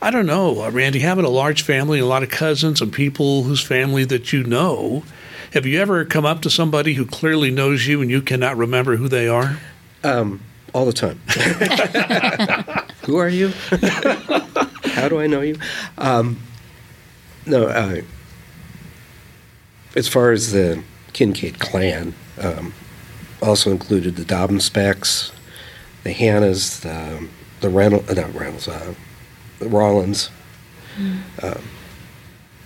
I 0.01 0.13
don't 0.13 0.27
know, 0.27 0.63
uh, 0.63 0.71
Randy, 0.71 1.01
having 1.01 1.25
a 1.25 1.29
large 1.29 1.63
family, 1.63 1.99
a 1.99 2.07
lot 2.07 2.23
of 2.23 2.31
cousins 2.31 2.81
and 2.81 2.93
people 2.93 3.43
whose 3.43 3.65
family 3.65 4.05
that 4.05 4.33
you 4.33 4.45
know, 4.45 5.03
have 5.55 5.67
you 5.67 5.81
ever 5.81 6.05
come 6.05 6.25
up 6.25 6.41
to 6.43 6.51
somebody 6.51 6.95
who 6.95 7.05
clearly 7.05 7.51
knows 7.51 7.85
you 7.85 8.01
and 8.01 8.13
you 8.13 8.23
cannot 8.23 8.57
remember 8.57 8.95
who 8.95 9.09
they 9.09 9.27
are? 9.27 9.59
all 10.75 10.87
the 10.87 10.93
time. 10.93 11.21
Who 13.05 13.17
are 13.17 13.29
you? 13.29 13.49
How 14.95 15.09
do 15.09 15.19
I 15.21 15.27
know 15.27 15.41
you? 15.41 15.59
Um, 15.99 16.41
no, 17.47 17.67
uh, 17.67 18.03
as 19.97 20.09
far 20.09 20.31
as 20.31 20.53
the 20.53 20.83
Kincaid 21.13 21.59
clan, 21.59 22.15
um, 22.41 22.73
also 23.43 23.71
included 23.71 24.17
the 24.17 24.23
Dobbinspecks, 24.23 25.33
the 26.05 26.15
Hannas, 26.15 26.81
the, 26.81 27.29
the 27.61 27.69
Reynolds, 27.69 28.09
uh, 28.11 28.15
not 28.15 28.35
Reynolds, 28.35 28.69
uh, 28.69 28.95
the 29.59 29.69
Rollins, 29.69 30.31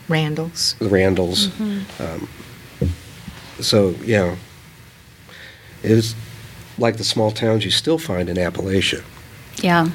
Randall's. 0.09 0.75
the 0.79 0.88
Randalls. 0.88 1.59
Um, 2.01 2.29
so, 3.61 3.90
yeah, 4.05 4.37
it 5.83 5.90
is 5.90 6.14
like 6.79 6.99
the 6.99 7.05
small 7.05 7.31
towns 7.31 7.64
you 7.64 7.70
still 7.70 7.99
find 7.99 8.29
in 8.29 8.37
Appalachia. 8.37 9.03
Yeah. 9.62 9.88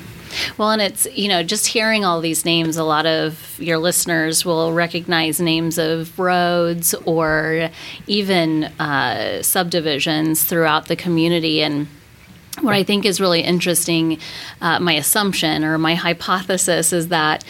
Well, 0.57 0.71
and 0.71 0.81
it's, 0.81 1.07
you 1.15 1.27
know, 1.27 1.43
just 1.43 1.67
hearing 1.67 2.05
all 2.05 2.21
these 2.21 2.45
names, 2.45 2.77
a 2.77 2.83
lot 2.83 3.05
of 3.05 3.59
your 3.59 3.77
listeners 3.77 4.45
will 4.45 4.73
recognize 4.73 5.39
names 5.39 5.77
of 5.77 6.17
roads 6.17 6.93
or 7.05 7.69
even 8.07 8.65
uh, 8.79 9.41
subdivisions 9.43 10.43
throughout 10.43 10.87
the 10.87 10.95
community. 10.95 11.61
And 11.61 11.87
what 12.61 12.75
I 12.75 12.83
think 12.83 13.05
is 13.05 13.19
really 13.19 13.41
interesting, 13.41 14.19
uh, 14.61 14.79
my 14.79 14.93
assumption 14.93 15.63
or 15.63 15.77
my 15.77 15.95
hypothesis 15.95 16.93
is 16.93 17.07
that 17.09 17.43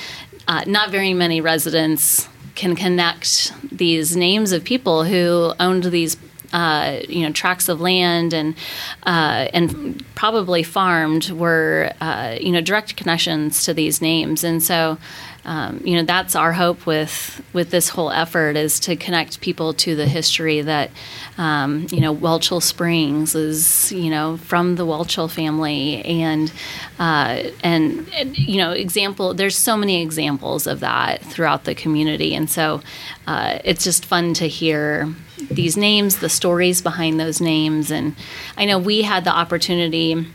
uh, 0.47 0.63
not 0.67 0.89
very 0.91 1.13
many 1.13 1.41
residents 1.41 2.27
can 2.55 2.75
connect 2.75 3.53
these 3.71 4.15
names 4.15 4.51
of 4.51 4.63
people 4.63 5.03
who 5.05 5.53
owned 5.59 5.85
these. 5.85 6.17
Uh, 6.53 6.99
you 7.07 7.25
know, 7.25 7.31
tracts 7.31 7.69
of 7.69 7.79
land 7.79 8.33
and 8.33 8.55
uh, 9.03 9.47
and 9.53 10.03
probably 10.15 10.63
farmed 10.63 11.29
were 11.29 11.91
uh, 12.01 12.35
you 12.39 12.51
know 12.51 12.61
direct 12.61 12.95
connections 12.97 13.63
to 13.63 13.73
these 13.73 14.01
names, 14.01 14.43
and 14.43 14.61
so 14.61 14.97
um, 15.43 15.81
you 15.83 15.95
know 15.95 16.03
that's 16.03 16.35
our 16.35 16.53
hope 16.53 16.85
with 16.85 17.41
with 17.53 17.71
this 17.71 17.89
whole 17.89 18.11
effort 18.11 18.55
is 18.55 18.79
to 18.81 18.95
connect 18.95 19.41
people 19.41 19.73
to 19.73 19.95
the 19.95 20.05
history 20.05 20.61
that 20.61 20.91
um, 21.37 21.87
you 21.89 21.99
know 21.99 22.15
Welchel 22.15 22.61
Springs 22.61 23.33
is 23.33 23.91
you 23.91 24.09
know 24.09 24.37
from 24.37 24.75
the 24.75 24.85
Welchel 24.85 25.29
family. 25.29 26.03
And 26.05 26.51
uh, 26.99 27.49
and, 27.63 28.07
and 28.13 28.37
you 28.37 28.57
know 28.57 28.71
example 28.71 29.33
there's 29.33 29.57
so 29.57 29.75
many 29.75 30.01
examples 30.01 30.67
of 30.67 30.81
that 30.81 31.21
throughout 31.21 31.63
the 31.63 31.73
community. 31.73 32.35
And 32.35 32.49
so 32.49 32.81
uh, 33.25 33.59
it's 33.63 33.83
just 33.83 34.05
fun 34.05 34.33
to 34.35 34.47
hear 34.47 35.07
these 35.49 35.77
names 35.77 36.17
the 36.17 36.30
stories 36.30 36.82
behind 36.82 37.19
those 37.19 37.41
names 37.41 37.91
and 37.91 38.15
I 38.58 38.65
know 38.65 38.77
we 38.80 39.01
had 39.01 39.23
the 39.23 39.36
opportunity 39.36 40.25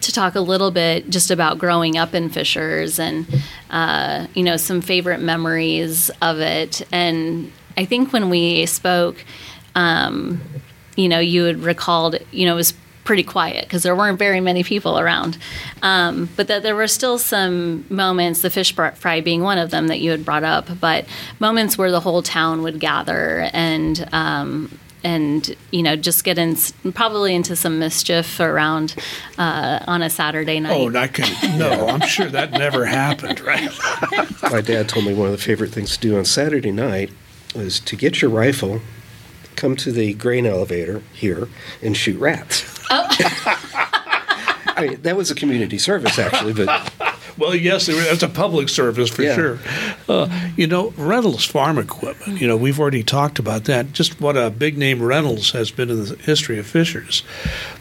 to 0.00 0.12
talk 0.12 0.34
a 0.34 0.40
little 0.40 0.70
bit 0.70 1.10
just 1.10 1.30
about 1.30 1.58
growing 1.58 1.96
up 1.96 2.14
in 2.14 2.28
Fishers 2.28 2.98
and 2.98 3.26
uh, 3.70 4.26
you 4.34 4.42
know 4.42 4.56
some 4.56 4.80
favorite 4.80 5.20
memories 5.20 6.10
of 6.20 6.40
it. 6.40 6.82
And 6.92 7.52
I 7.76 7.84
think 7.84 8.12
when 8.12 8.30
we 8.30 8.66
spoke, 8.66 9.24
um, 9.74 10.40
you 10.96 11.08
know, 11.08 11.18
you 11.18 11.44
had 11.44 11.62
recalled, 11.62 12.16
you 12.30 12.46
know, 12.46 12.54
it 12.54 12.56
was 12.56 12.74
pretty 13.04 13.22
quiet 13.22 13.64
because 13.64 13.82
there 13.82 13.96
weren't 13.96 14.18
very 14.18 14.40
many 14.40 14.62
people 14.62 14.98
around, 14.98 15.38
um, 15.82 16.28
but 16.36 16.48
that 16.48 16.62
there 16.62 16.76
were 16.76 16.88
still 16.88 17.18
some 17.18 17.84
moments, 17.88 18.42
the 18.42 18.50
fish 18.50 18.74
fry 18.74 19.20
being 19.20 19.42
one 19.42 19.58
of 19.58 19.70
them 19.70 19.88
that 19.88 20.00
you 20.00 20.10
had 20.10 20.24
brought 20.24 20.44
up, 20.44 20.68
but 20.80 21.04
moments 21.40 21.76
where 21.76 21.90
the 21.90 22.00
whole 22.00 22.22
town 22.22 22.62
would 22.62 22.80
gather 22.80 23.50
and. 23.52 24.08
Um, 24.12 24.78
and 25.04 25.56
you 25.72 25.82
know, 25.82 25.96
just 25.96 26.22
get 26.22 26.38
in 26.38 26.56
probably 26.94 27.34
into 27.34 27.56
some 27.56 27.80
mischief 27.80 28.38
around 28.38 28.94
uh, 29.38 29.80
on 29.88 30.00
a 30.00 30.08
Saturday 30.08 30.60
night. 30.60 30.72
Oh, 30.72 30.96
I 30.96 31.08
can, 31.08 31.58
no, 31.58 31.88
I'm 31.88 32.06
sure 32.06 32.28
that 32.28 32.52
never 32.52 32.84
happened, 32.84 33.40
right? 33.40 33.68
My 34.42 34.60
dad 34.60 34.88
told 34.88 35.06
me 35.06 35.14
one 35.14 35.26
of 35.26 35.32
the 35.32 35.42
favorite 35.42 35.72
things 35.72 35.96
to 35.96 36.00
do 36.00 36.16
on 36.16 36.24
Saturday 36.24 36.70
night 36.70 37.10
was 37.54 37.80
to 37.80 37.96
get 37.96 38.22
your 38.22 38.30
rifle, 38.30 38.80
come 39.56 39.76
to 39.76 39.92
the 39.92 40.14
grain 40.14 40.46
elevator 40.46 41.02
here, 41.12 41.48
and 41.82 41.96
shoot 41.96 42.18
rats. 42.18 42.64
I 42.90 44.86
mean, 44.88 45.02
that 45.02 45.16
was 45.16 45.30
a 45.30 45.34
community 45.34 45.78
service, 45.78 46.18
actually, 46.18 46.52
but 46.54 46.92
Well, 47.38 47.54
yes, 47.54 47.86
that's 47.86 48.22
a 48.22 48.28
public 48.28 48.68
service 48.68 49.08
for 49.08 49.22
Yeah. 49.22 49.34
sure. 49.34 49.58
Uh, 50.06 50.28
you 50.54 50.66
know, 50.66 50.92
Reynolds 50.98 51.44
Farm 51.46 51.78
Equipment, 51.78 52.38
you 52.40 52.46
know, 52.46 52.56
we've 52.58 52.78
already 52.78 53.02
talked 53.02 53.38
about 53.38 53.64
that. 53.64 53.92
Just 53.94 54.20
what 54.20 54.36
a 54.36 54.50
big 54.50 54.76
name 54.76 55.02
Reynolds 55.02 55.52
has 55.52 55.70
been 55.70 55.88
in 55.88 56.04
the 56.04 56.16
history 56.16 56.58
of 56.58 56.66
Fishers. 56.66 57.22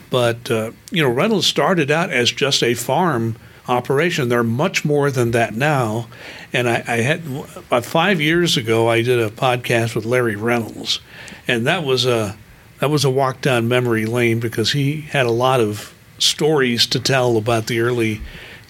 But, 0.10 0.50
uh, 0.50 0.72
you 0.90 1.04
know, 1.04 1.10
Reynolds 1.10 1.48
started 1.48 1.92
out 1.92 2.12
as 2.12 2.32
just 2.32 2.64
a 2.64 2.74
farm 2.76 3.36
operation. 3.68 4.30
They're 4.30 4.44
much 4.44 4.84
more 4.84 5.12
than 5.12 5.32
that 5.32 5.54
now. 5.54 6.08
And 6.52 6.68
I, 6.68 6.84
I 6.88 6.96
had, 6.98 7.22
about 7.58 7.86
five 7.86 8.20
years 8.20 8.58
ago, 8.58 8.90
I 8.90 9.02
did 9.02 9.20
a 9.20 9.30
podcast 9.30 9.96
with 9.96 10.06
Larry 10.06 10.36
Reynolds. 10.36 11.00
And 11.48 11.68
that 11.68 11.84
was 11.84 12.06
a, 12.06 12.38
that 12.80 12.90
was 12.90 13.06
a 13.06 13.10
walk 13.10 13.42
down 13.42 13.68
memory 13.68 14.06
lane 14.06 14.40
because 14.40 14.72
he 14.72 15.02
had 15.02 15.26
a 15.26 15.32
lot 15.32 15.60
of 15.60 15.94
stories 16.18 16.86
to 16.88 17.00
tell 17.00 17.38
about 17.38 17.68
the 17.68 17.80
early 17.80 18.22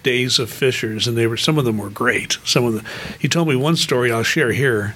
days 0.04 0.40
of 0.40 0.50
Fishers, 0.50 1.08
and 1.08 1.18
they 1.18 1.28
were 1.28 1.38
some 1.38 1.58
of 1.58 1.66
them 1.66 1.78
were 1.78 1.90
great. 1.90 2.38
Some 2.44 2.66
of 2.66 2.74
the 2.74 2.84
he 3.20 3.28
told 3.28 3.48
me 3.48 3.56
one 3.56 3.76
story 3.76 4.12
I'll 4.12 4.24
share 4.24 4.52
here 4.52 4.96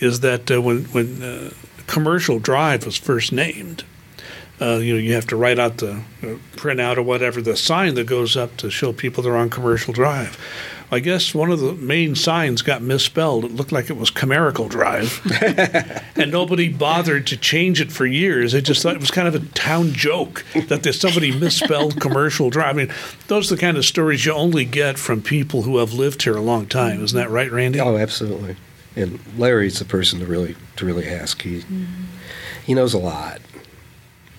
is 0.00 0.20
that 0.20 0.50
uh, 0.50 0.60
when 0.60 0.84
when 0.86 1.22
uh, 1.22 1.50
Commercial 1.86 2.38
Drive 2.38 2.84
was 2.86 2.96
first 2.96 3.32
named, 3.32 3.84
uh, 4.60 4.76
you 4.76 4.94
know 4.94 4.98
you 4.98 5.14
have 5.14 5.26
to 5.28 5.36
write 5.36 5.58
out 5.58 5.78
the 5.78 6.02
uh, 6.22 6.34
print 6.56 6.80
out 6.80 6.98
or 6.98 7.02
whatever 7.02 7.42
the 7.42 7.56
sign 7.56 7.94
that 7.94 8.06
goes 8.06 8.36
up 8.36 8.56
to 8.58 8.70
show 8.70 8.92
people 8.92 9.22
they're 9.22 9.36
on 9.36 9.50
Commercial 9.50 9.92
Drive. 9.92 10.38
I 10.88 11.00
guess 11.00 11.34
one 11.34 11.50
of 11.50 11.58
the 11.58 11.72
main 11.72 12.14
signs 12.14 12.62
got 12.62 12.80
misspelled. 12.80 13.44
It 13.44 13.50
looked 13.50 13.72
like 13.72 13.90
it 13.90 13.96
was 13.96 14.08
Comerical 14.08 14.68
Drive, 14.68 15.20
and 16.16 16.30
nobody 16.30 16.68
bothered 16.68 17.26
to 17.26 17.36
change 17.36 17.80
it 17.80 17.90
for 17.90 18.06
years. 18.06 18.52
They 18.52 18.60
just 18.60 18.82
thought 18.82 18.94
it 18.94 19.00
was 19.00 19.10
kind 19.10 19.26
of 19.26 19.34
a 19.34 19.40
town 19.40 19.92
joke 19.92 20.44
that 20.68 20.84
there's 20.84 21.00
somebody 21.00 21.36
misspelled 21.36 22.00
Commercial 22.00 22.50
Drive. 22.50 22.76
I 22.76 22.78
mean, 22.84 22.92
those 23.26 23.50
are 23.50 23.56
the 23.56 23.60
kind 23.60 23.76
of 23.76 23.84
stories 23.84 24.24
you 24.24 24.32
only 24.32 24.64
get 24.64 24.96
from 24.96 25.22
people 25.22 25.62
who 25.62 25.78
have 25.78 25.92
lived 25.92 26.22
here 26.22 26.36
a 26.36 26.40
long 26.40 26.66
time. 26.66 27.02
Isn't 27.02 27.18
that 27.18 27.30
right, 27.30 27.50
Randy? 27.50 27.80
oh, 27.80 27.96
absolutely. 27.96 28.56
And 28.94 29.18
Larry's 29.36 29.80
the 29.80 29.84
person 29.84 30.20
to 30.20 30.26
really 30.26 30.54
to 30.76 30.86
really 30.86 31.08
ask. 31.08 31.42
He 31.42 31.64
he 32.64 32.74
knows 32.74 32.94
a 32.94 32.98
lot. 32.98 33.40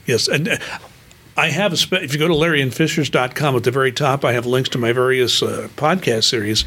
Yes, 0.07 0.27
and 0.27 0.47
uh, 0.47 0.57
I 1.35 1.49
have 1.49 1.73
a. 1.73 1.77
Spe- 1.77 1.93
if 2.01 2.13
you 2.13 2.19
go 2.19 2.27
to 2.27 2.33
larryinfishers.com 2.33 3.55
at 3.55 3.63
the 3.63 3.71
very 3.71 3.91
top, 3.91 4.25
I 4.25 4.33
have 4.33 4.45
links 4.47 4.69
to 4.69 4.79
my 4.79 4.91
various 4.93 5.43
uh, 5.43 5.67
podcast 5.75 6.23
series, 6.23 6.65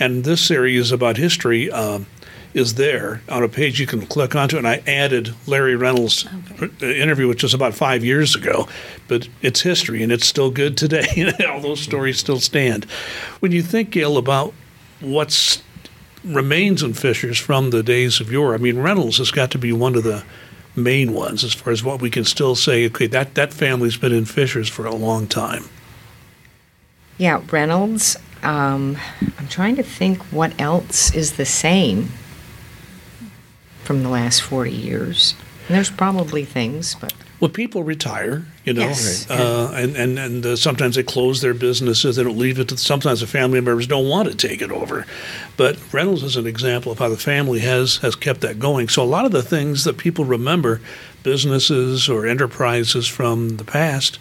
and 0.00 0.24
this 0.24 0.40
series 0.40 0.92
about 0.92 1.18
history. 1.18 1.70
Um, 1.70 2.06
is 2.54 2.76
there 2.76 3.20
on 3.28 3.42
a 3.42 3.48
page 3.50 3.78
you 3.78 3.86
can 3.86 4.06
click 4.06 4.34
onto. 4.34 4.56
And 4.56 4.66
I 4.66 4.82
added 4.86 5.34
Larry 5.46 5.76
Reynolds' 5.76 6.26
Okay. 6.58 7.02
interview, 7.02 7.28
which 7.28 7.42
was 7.42 7.52
about 7.52 7.74
five 7.74 8.02
years 8.02 8.34
ago, 8.34 8.66
but 9.08 9.28
it's 9.42 9.60
history 9.60 10.02
and 10.02 10.10
it's 10.10 10.24
still 10.26 10.50
good 10.50 10.74
today. 10.78 11.30
All 11.50 11.60
those 11.60 11.80
stories 11.82 12.18
still 12.18 12.40
stand. 12.40 12.84
When 13.40 13.52
you 13.52 13.60
think, 13.60 13.90
Gail, 13.90 14.16
about 14.16 14.54
what's 15.00 15.62
remains 16.24 16.82
in 16.82 16.94
Fishers 16.94 17.38
from 17.38 17.70
the 17.70 17.82
days 17.82 18.20
of 18.20 18.32
yore, 18.32 18.54
I 18.54 18.56
mean, 18.56 18.78
Reynolds 18.78 19.18
has 19.18 19.30
got 19.30 19.50
to 19.50 19.58
be 19.58 19.74
one 19.74 19.94
of 19.94 20.02
the 20.02 20.24
main 20.76 21.12
ones 21.12 21.42
as 21.44 21.54
far 21.54 21.72
as 21.72 21.82
what 21.82 22.00
we 22.00 22.10
can 22.10 22.24
still 22.24 22.54
say. 22.54 22.86
Okay, 22.86 23.06
that 23.08 23.34
that 23.34 23.52
family's 23.52 23.96
been 23.96 24.12
in 24.12 24.24
Fishers 24.24 24.68
for 24.68 24.86
a 24.86 24.94
long 24.94 25.26
time. 25.26 25.64
Yeah, 27.18 27.40
Reynolds. 27.50 28.16
Um, 28.42 28.98
I'm 29.38 29.48
trying 29.48 29.76
to 29.76 29.82
think 29.82 30.22
what 30.24 30.58
else 30.60 31.14
is 31.14 31.32
the 31.32 31.46
same 31.46 32.10
from 33.82 34.02
the 34.02 34.08
last 34.08 34.42
40 34.42 34.70
years. 34.70 35.34
And 35.66 35.74
there's 35.76 35.90
probably 35.90 36.44
things, 36.44 36.94
but 36.94 37.14
Well, 37.38 37.50
people 37.50 37.82
retire, 37.84 38.46
you 38.64 38.72
know, 38.72 38.80
Yes. 38.88 39.28
uh, 39.30 39.70
and 39.74 39.94
and 39.94 40.18
and 40.18 40.46
uh, 40.46 40.56
sometimes 40.56 40.96
they 40.96 41.02
close 41.02 41.42
their 41.42 41.52
businesses. 41.52 42.16
They 42.16 42.24
don't 42.24 42.38
leave 42.38 42.58
it. 42.58 42.68
to 42.68 42.78
Sometimes 42.78 43.20
the 43.20 43.26
family 43.26 43.60
members 43.60 43.86
don't 43.86 44.08
want 44.08 44.30
to 44.30 44.34
take 44.48 44.62
it 44.62 44.70
over. 44.72 45.04
But 45.58 45.76
Reynolds 45.92 46.22
is 46.22 46.36
an 46.36 46.46
example 46.46 46.92
of 46.92 46.98
how 46.98 47.10
the 47.10 47.18
family 47.18 47.58
has 47.60 47.98
has 47.98 48.16
kept 48.16 48.40
that 48.40 48.58
going. 48.58 48.88
So 48.88 49.02
a 49.02 49.04
lot 49.04 49.26
of 49.26 49.32
the 49.32 49.42
things 49.42 49.84
that 49.84 49.98
people 49.98 50.24
remember, 50.24 50.80
businesses 51.22 52.08
or 52.08 52.26
enterprises 52.26 53.06
from 53.06 53.56
the 53.58 53.64
past, 53.64 54.18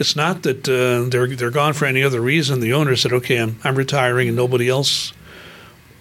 it's 0.00 0.16
not 0.16 0.42
that 0.42 0.68
uh, 0.68 1.08
they're 1.08 1.28
they're 1.36 1.50
gone 1.52 1.72
for 1.72 1.84
any 1.84 2.02
other 2.02 2.20
reason. 2.20 2.58
The 2.58 2.72
owner 2.72 2.96
said, 2.96 3.12
"Okay, 3.12 3.36
I'm 3.36 3.60
I'm 3.62 3.76
retiring, 3.76 4.26
and 4.26 4.36
nobody 4.36 4.68
else." 4.68 5.12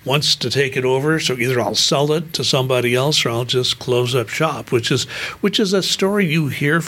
Wants 0.06 0.36
to 0.36 0.50
take 0.50 0.78
it 0.78 0.86
over, 0.86 1.20
so 1.20 1.34
either 1.34 1.60
I'll 1.60 1.76
sell 1.76 2.12
it 2.12 2.32
to 2.34 2.44
somebody 2.44 2.96
else 2.96 3.26
or 3.26 3.30
I'll 3.30 3.46
just 3.46 3.80
close 3.80 4.14
up 4.16 4.30
shop, 4.30 4.72
which 4.72 4.92
is 4.92 5.06
which 5.42 5.60
is 5.60 5.74
a 5.74 5.82
story 5.84 6.26
you 6.28 6.48
hear 6.48 6.82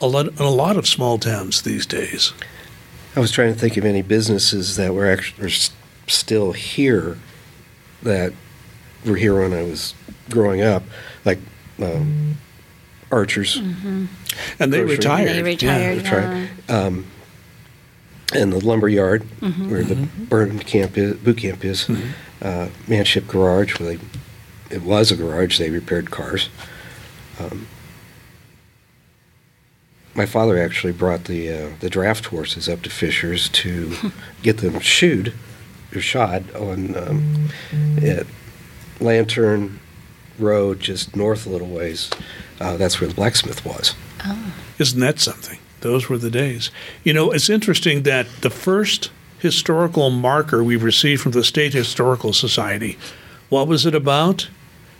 a 0.00 0.06
lot 0.06 0.28
in 0.28 0.38
a 0.38 0.50
lot 0.50 0.76
of 0.76 0.86
small 0.86 1.18
towns 1.18 1.62
these 1.62 1.84
days. 1.86 2.32
I 3.16 3.20
was 3.20 3.30
trying 3.30 3.52
to 3.52 3.58
think 3.58 3.76
of 3.76 3.84
any 3.84 4.02
businesses 4.02 4.76
that 4.76 4.94
were 4.94 5.06
actually 5.10 5.46
are 5.46 5.50
still 6.06 6.52
here 6.52 7.18
that 8.02 8.32
were 9.04 9.16
here 9.16 9.40
when 9.40 9.52
I 9.52 9.62
was 9.62 9.94
growing 10.30 10.62
up, 10.62 10.82
like 11.24 11.38
um, 11.80 12.36
Archers 13.10 13.60
Mm-hmm. 13.60 14.06
And 14.58 14.72
they 14.72 14.82
retired. 14.82 15.28
They 15.28 15.42
retired. 15.42 16.00
that's 16.00 16.10
right. 16.10 16.70
um, 16.70 17.06
and 18.34 18.52
the 18.52 18.64
lumber 18.64 18.88
yard 18.88 19.22
Mm-hmm. 19.40 19.70
where 19.70 19.82
the 19.84 19.94
burn 20.28 20.58
camp 20.60 20.96
is, 20.98 21.16
boot 21.16 21.38
camp 21.38 21.64
is, 21.64 21.88
uh, 22.42 22.68
Manship 22.88 23.26
Garage 23.28 23.78
where 23.78 23.96
they 23.96 24.04
it 24.70 24.82
was 24.82 25.10
a 25.12 25.16
garage 25.16 25.58
they 25.58 25.70
repaired 25.70 26.10
cars. 26.10 26.48
Um, 27.38 27.66
my 30.14 30.26
father 30.26 30.58
actually 30.62 30.92
brought 30.92 31.24
the 31.24 31.50
uh, 31.52 31.70
the 31.80 31.90
draft 31.90 32.26
horses 32.26 32.68
up 32.68 32.82
to 32.82 32.90
Fishers 32.90 33.48
to 33.50 33.94
get 34.42 34.58
them 34.58 34.80
shoed 34.80 35.32
or 35.94 36.00
shod 36.00 36.54
on 36.54 36.96
um, 36.96 37.48
at 38.02 38.26
Lantern 39.00 39.80
Road, 40.38 40.80
just 40.80 41.14
north 41.16 41.46
a 41.46 41.50
little 41.50 41.68
ways. 41.68 42.10
Uh, 42.60 42.76
that's 42.76 43.00
where 43.00 43.08
the 43.08 43.14
blacksmith 43.14 43.64
was. 43.64 43.94
Isn't 44.78 45.00
that 45.00 45.20
something? 45.20 45.58
Those 45.84 46.08
were 46.08 46.16
the 46.16 46.30
days. 46.30 46.70
You 47.04 47.12
know, 47.12 47.30
it's 47.30 47.50
interesting 47.50 48.04
that 48.04 48.26
the 48.40 48.48
first 48.48 49.10
historical 49.38 50.08
marker 50.08 50.64
we 50.64 50.76
received 50.76 51.20
from 51.20 51.32
the 51.32 51.44
State 51.44 51.74
Historical 51.74 52.32
Society, 52.32 52.96
what 53.50 53.68
was 53.68 53.84
it 53.84 53.94
about? 53.94 54.48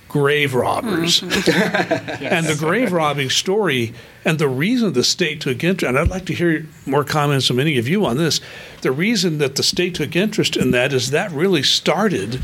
Grave 0.08 0.54
robbers. 0.54 1.22
And 1.22 2.46
the 2.46 2.56
grave 2.58 2.92
robbing 2.92 3.30
story 3.30 3.94
and 4.26 4.38
the 4.38 4.48
reason 4.48 4.92
the 4.92 5.04
state 5.04 5.40
took 5.40 5.64
interest, 5.64 5.88
and 5.88 5.98
I'd 5.98 6.08
like 6.08 6.26
to 6.26 6.34
hear 6.34 6.66
more 6.84 7.02
comments 7.02 7.46
from 7.46 7.58
any 7.58 7.78
of 7.78 7.88
you 7.88 8.04
on 8.04 8.18
this. 8.18 8.40
The 8.82 8.92
reason 8.92 9.38
that 9.38 9.56
the 9.56 9.62
state 9.62 9.94
took 9.94 10.14
interest 10.14 10.54
in 10.54 10.70
that 10.72 10.92
is 10.92 11.10
that 11.10 11.30
really 11.32 11.62
started 11.62 12.42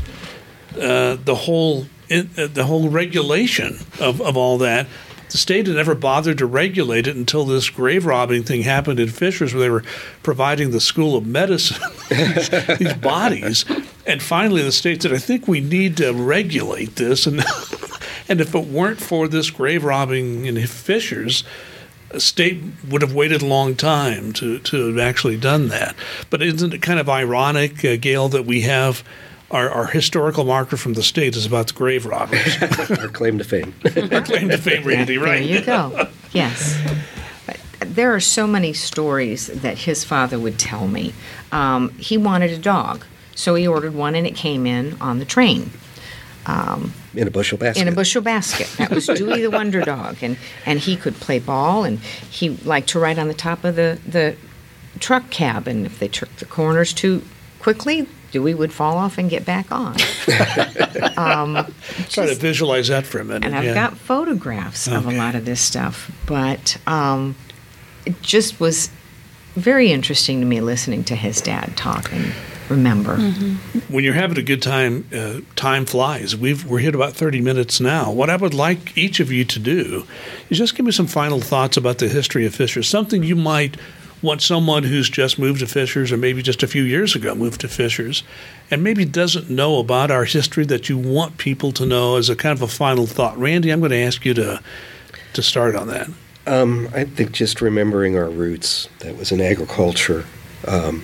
uh, 0.79 1.17
the 1.23 1.35
whole 1.35 1.85
in, 2.09 2.31
uh, 2.37 2.47
the 2.47 2.65
whole 2.65 2.89
regulation 2.89 3.77
of, 3.99 4.19
of 4.19 4.35
all 4.35 4.57
that. 4.57 4.87
The 5.31 5.37
state 5.37 5.67
had 5.67 5.77
never 5.77 5.95
bothered 5.95 6.37
to 6.39 6.45
regulate 6.45 7.07
it 7.07 7.15
until 7.15 7.45
this 7.45 7.69
grave 7.69 8.05
robbing 8.05 8.43
thing 8.43 8.63
happened 8.63 8.99
in 8.99 9.07
Fishers, 9.07 9.53
where 9.53 9.61
they 9.61 9.69
were 9.69 9.83
providing 10.23 10.71
the 10.71 10.81
School 10.81 11.15
of 11.15 11.25
Medicine 11.25 11.81
these, 12.09 12.49
these 12.77 12.93
bodies. 12.95 13.63
And 14.05 14.21
finally, 14.21 14.61
the 14.61 14.73
state 14.73 15.01
said, 15.01 15.13
"I 15.13 15.19
think 15.19 15.47
we 15.47 15.61
need 15.61 15.95
to 15.97 16.11
regulate 16.11 16.97
this." 16.97 17.27
And 17.27 17.43
and 18.29 18.41
if 18.41 18.53
it 18.53 18.67
weren't 18.67 18.99
for 18.99 19.29
this 19.29 19.49
grave 19.49 19.85
robbing 19.85 20.45
in 20.45 20.67
Fishers, 20.67 21.45
state 22.17 22.61
would 22.89 23.01
have 23.01 23.13
waited 23.13 23.41
a 23.41 23.45
long 23.45 23.75
time 23.75 24.33
to, 24.33 24.59
to 24.59 24.87
have 24.87 24.97
actually 24.97 25.37
done 25.37 25.69
that. 25.69 25.95
But 26.29 26.41
isn't 26.41 26.73
it 26.73 26.81
kind 26.81 26.99
of 26.99 27.09
ironic, 27.09 27.85
uh, 27.85 27.95
Gail, 27.95 28.27
that 28.29 28.45
we 28.45 28.61
have 28.61 29.03
our, 29.51 29.69
our 29.69 29.85
historical 29.87 30.43
marker 30.43 30.77
from 30.77 30.93
the 30.93 31.03
state 31.03 31.35
is 31.35 31.45
about 31.45 31.67
the 31.67 31.73
grave 31.73 32.05
robbers? 32.05 32.57
Our 32.99 33.07
claim 33.09 33.37
to 33.37 33.43
fame. 33.43 33.73
our 33.85 34.21
claim 34.21 34.49
to 34.49 34.57
fame, 34.57 34.83
Randy, 34.83 35.17
right? 35.17 35.45
there 35.45 35.59
you 35.59 35.61
go. 35.61 36.07
Yes. 36.31 36.79
But 37.45 37.59
There 37.79 38.13
are 38.15 38.19
so 38.19 38.47
many 38.47 38.73
stories 38.73 39.47
that 39.47 39.79
his 39.79 40.03
father 40.03 40.39
would 40.39 40.57
tell 40.57 40.87
me. 40.87 41.13
Um, 41.51 41.89
he 41.97 42.17
wanted 42.17 42.51
a 42.51 42.57
dog, 42.57 43.05
so 43.35 43.55
he 43.55 43.67
ordered 43.67 43.93
one 43.93 44.15
and 44.15 44.25
it 44.25 44.35
came 44.35 44.65
in 44.65 44.97
on 45.01 45.19
the 45.19 45.25
train. 45.25 45.71
in 47.13 47.27
a 47.27 47.31
bushel 47.31 47.57
basket. 47.57 47.81
in 47.81 47.87
a 47.87 47.95
bushel 47.95 48.21
basket. 48.21 48.67
That 48.77 48.89
was 48.89 49.05
Dewey 49.05 49.41
the 49.41 49.51
Wonder 49.51 49.81
Dog, 49.81 50.17
and 50.21 50.37
and 50.65 50.79
he 50.79 50.95
could 50.95 51.15
play 51.15 51.39
ball, 51.39 51.83
and 51.83 51.99
he 51.99 52.49
liked 52.49 52.89
to 52.89 52.99
ride 52.99 53.19
on 53.19 53.27
the 53.27 53.33
top 53.33 53.63
of 53.63 53.75
the 53.75 53.99
the 54.07 54.35
truck 54.99 55.29
cab, 55.29 55.67
and 55.67 55.85
if 55.85 55.99
they 55.99 56.07
took 56.07 56.35
the 56.37 56.45
corners 56.45 56.93
too 56.93 57.21
quickly, 57.59 58.07
Dewey 58.31 58.53
would 58.53 58.71
fall 58.71 58.97
off 58.97 59.17
and 59.17 59.29
get 59.29 59.45
back 59.45 59.71
on. 59.71 59.95
Try 60.25 61.65
to 62.25 62.35
visualize 62.35 62.87
that 62.87 63.05
for 63.05 63.19
a 63.19 63.25
minute. 63.25 63.45
And 63.45 63.55
I've 63.55 63.65
yeah. 63.65 63.73
got 63.73 63.97
photographs 63.97 64.87
of 64.87 65.05
a 65.05 65.11
lot 65.11 65.35
of 65.35 65.45
this 65.45 65.61
stuff, 65.61 66.11
but 66.25 66.77
um, 66.87 67.35
it 68.05 68.21
just 68.21 68.59
was 68.59 68.89
very 69.55 69.91
interesting 69.91 70.39
to 70.39 70.45
me 70.45 70.61
listening 70.61 71.03
to 71.05 71.15
his 71.15 71.41
dad 71.41 71.75
talk 71.75 72.11
and 72.13 72.33
remember. 72.69 73.17
when 73.89 74.03
you're 74.03 74.13
having 74.13 74.37
a 74.37 74.41
good 74.41 74.61
time, 74.61 75.07
uh, 75.13 75.41
time 75.55 75.85
flies. 75.85 76.35
We've 76.35 76.65
we're 76.65 76.79
hit 76.79 76.95
about 76.95 77.13
30 77.13 77.41
minutes 77.41 77.79
now. 77.79 78.11
What 78.11 78.29
I 78.29 78.37
would 78.37 78.53
like 78.53 78.97
each 78.97 79.19
of 79.19 79.31
you 79.31 79.43
to 79.45 79.59
do 79.59 80.05
is 80.49 80.57
just 80.57 80.75
give 80.75 80.85
me 80.85 80.91
some 80.91 81.07
final 81.07 81.41
thoughts 81.41 81.77
about 81.77 81.97
the 81.97 82.07
history 82.07 82.45
of 82.45 82.55
Fishers. 82.55 82.87
Something 82.87 83.23
you 83.23 83.35
might 83.35 83.77
want 84.21 84.41
someone 84.41 84.83
who's 84.83 85.09
just 85.09 85.39
moved 85.39 85.59
to 85.59 85.67
Fishers, 85.67 86.11
or 86.11 86.17
maybe 86.17 86.41
just 86.41 86.63
a 86.63 86.67
few 86.67 86.83
years 86.83 87.15
ago 87.15 87.33
moved 87.33 87.61
to 87.61 87.67
Fishers, 87.67 88.23
and 88.69 88.83
maybe 88.83 89.05
doesn't 89.05 89.49
know 89.49 89.79
about 89.79 90.11
our 90.11 90.25
history 90.25 90.65
that 90.65 90.89
you 90.89 90.97
want 90.97 91.37
people 91.37 91.71
to 91.73 91.85
know 91.85 92.17
as 92.17 92.29
a 92.29 92.35
kind 92.35 92.57
of 92.57 92.61
a 92.61 92.67
final 92.67 93.07
thought. 93.07 93.37
Randy, 93.37 93.71
I'm 93.71 93.79
going 93.79 93.91
to 93.91 93.97
ask 93.97 94.25
you 94.25 94.33
to 94.35 94.61
to 95.33 95.41
start 95.41 95.75
on 95.75 95.87
that. 95.87 96.09
Um, 96.45 96.89
I 96.93 97.05
think 97.05 97.31
just 97.31 97.61
remembering 97.61 98.17
our 98.17 98.29
roots, 98.29 98.89
that 98.99 99.17
was 99.17 99.31
in 99.31 99.39
agriculture, 99.39 100.25
um, 100.67 101.03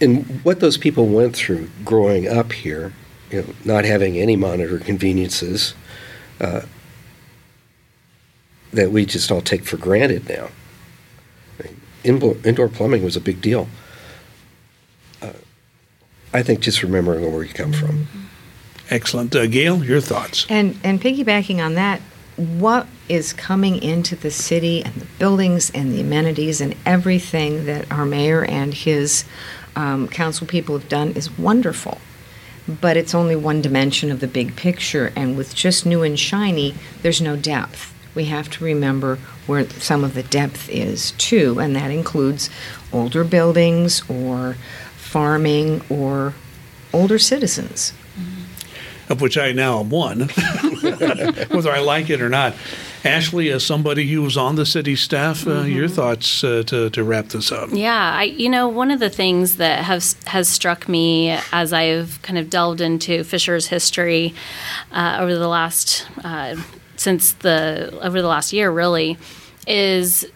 and 0.00 0.24
what 0.44 0.60
those 0.60 0.76
people 0.76 1.06
went 1.06 1.34
through 1.34 1.70
growing 1.84 2.28
up 2.28 2.52
here, 2.52 2.92
you 3.30 3.42
know, 3.42 3.48
not 3.64 3.84
having 3.84 4.18
any 4.18 4.36
monitor 4.36 4.78
conveniences, 4.78 5.74
uh, 6.40 6.62
that 8.72 8.90
we 8.92 9.04
just 9.04 9.30
all 9.30 9.40
take 9.40 9.64
for 9.64 9.76
granted 9.76 10.28
now. 10.28 10.48
I 12.04 12.08
mean, 12.08 12.14
Indoor, 12.14 12.36
indoor 12.44 12.68
plumbing 12.68 13.04
was 13.04 13.16
a 13.16 13.20
big 13.20 13.40
deal. 13.40 13.68
Uh, 15.22 15.32
I 16.32 16.42
think 16.42 16.60
just 16.60 16.82
remembering 16.82 17.30
where 17.32 17.44
you 17.44 17.52
come 17.52 17.72
from. 17.72 18.06
Excellent, 18.90 19.34
uh, 19.36 19.46
Gail. 19.46 19.84
Your 19.84 20.00
thoughts? 20.00 20.46
And 20.48 20.78
and 20.82 21.00
piggybacking 21.00 21.64
on 21.64 21.74
that, 21.74 22.00
what 22.36 22.86
is 23.08 23.32
coming 23.32 23.82
into 23.82 24.16
the 24.16 24.30
city 24.30 24.82
and 24.84 24.94
the 24.94 25.06
buildings 25.18 25.70
and 25.70 25.92
the 25.92 26.00
amenities 26.00 26.60
and 26.60 26.74
everything 26.86 27.66
that 27.66 27.90
our 27.92 28.04
mayor 28.04 28.44
and 28.44 28.74
his 28.74 29.24
um, 29.76 30.08
council 30.08 30.46
people 30.46 30.76
have 30.76 30.88
done 30.88 31.12
is 31.12 31.36
wonderful. 31.38 31.98
But 32.66 32.96
it's 32.96 33.14
only 33.14 33.36
one 33.36 33.62
dimension 33.62 34.10
of 34.10 34.20
the 34.20 34.28
big 34.28 34.56
picture, 34.56 35.12
and 35.16 35.36
with 35.36 35.54
just 35.54 35.86
new 35.86 36.02
and 36.02 36.18
shiny, 36.18 36.74
there's 37.02 37.20
no 37.20 37.36
depth. 37.36 37.92
We 38.14 38.26
have 38.26 38.50
to 38.50 38.64
remember 38.64 39.16
where 39.46 39.68
some 39.70 40.04
of 40.04 40.14
the 40.14 40.22
depth 40.22 40.68
is 40.68 41.12
too, 41.12 41.58
and 41.60 41.74
that 41.76 41.90
includes 41.90 42.50
older 42.92 43.24
buildings 43.24 44.02
or 44.08 44.56
farming 44.96 45.82
or 45.88 46.34
older 46.92 47.18
citizens. 47.18 47.92
of 49.08 49.20
which 49.20 49.36
I 49.36 49.50
now 49.50 49.80
am 49.80 49.90
one, 49.90 50.20
whether 51.50 51.70
I 51.72 51.80
like 51.80 52.10
it 52.10 52.20
or 52.20 52.28
not. 52.28 52.54
Ashley, 53.04 53.50
as 53.50 53.64
somebody 53.64 54.06
who 54.06 54.22
was 54.22 54.36
on 54.36 54.56
the 54.56 54.66
city 54.66 54.94
staff, 54.94 55.46
uh, 55.46 55.62
your 55.62 55.88
thoughts 55.88 56.44
uh, 56.44 56.62
to, 56.66 56.90
to 56.90 57.02
wrap 57.02 57.28
this 57.28 57.50
up? 57.50 57.70
Yeah, 57.72 58.12
I, 58.14 58.24
you 58.24 58.48
know, 58.48 58.68
one 58.68 58.90
of 58.90 59.00
the 59.00 59.08
things 59.10 59.56
that 59.56 59.84
has 59.84 60.16
has 60.26 60.48
struck 60.48 60.88
me 60.88 61.30
as 61.50 61.72
I've 61.72 62.20
kind 62.22 62.38
of 62.38 62.50
delved 62.50 62.80
into 62.80 63.24
Fisher's 63.24 63.68
history 63.68 64.34
uh, 64.92 65.16
over 65.18 65.34
the 65.34 65.48
last 65.48 66.06
uh, 66.22 66.56
since 67.00 67.32
the 67.32 67.98
over 68.02 68.20
the 68.20 68.28
last 68.28 68.52
year, 68.52 68.70
really, 68.70 69.16
is 69.66 70.26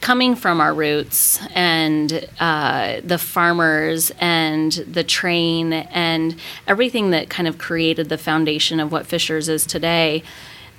coming 0.00 0.36
from 0.36 0.60
our 0.60 0.72
roots 0.72 1.40
and 1.56 2.28
uh, 2.38 3.00
the 3.02 3.18
farmers 3.18 4.12
and 4.20 4.70
the 4.72 5.02
train 5.02 5.72
and 5.72 6.36
everything 6.68 7.10
that 7.10 7.28
kind 7.28 7.48
of 7.48 7.58
created 7.58 8.08
the 8.08 8.16
foundation 8.16 8.78
of 8.78 8.92
what 8.92 9.06
Fishers 9.06 9.48
is 9.48 9.66
today. 9.66 10.22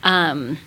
Um, 0.04 0.58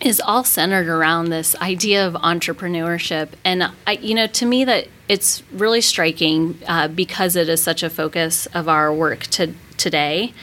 is 0.00 0.20
all 0.20 0.42
centered 0.42 0.88
around 0.88 1.26
this 1.26 1.54
idea 1.60 2.04
of 2.04 2.14
entrepreneurship, 2.14 3.28
and 3.44 3.70
I, 3.86 3.92
you 3.92 4.16
know, 4.16 4.26
to 4.26 4.44
me 4.44 4.64
that 4.64 4.88
it's 5.08 5.44
really 5.52 5.80
striking 5.80 6.58
uh, 6.66 6.88
because 6.88 7.36
it 7.36 7.48
is 7.48 7.62
such 7.62 7.84
a 7.84 7.90
focus 7.90 8.46
of 8.46 8.68
our 8.68 8.92
work 8.92 9.20
to, 9.36 9.54
today. 9.76 10.34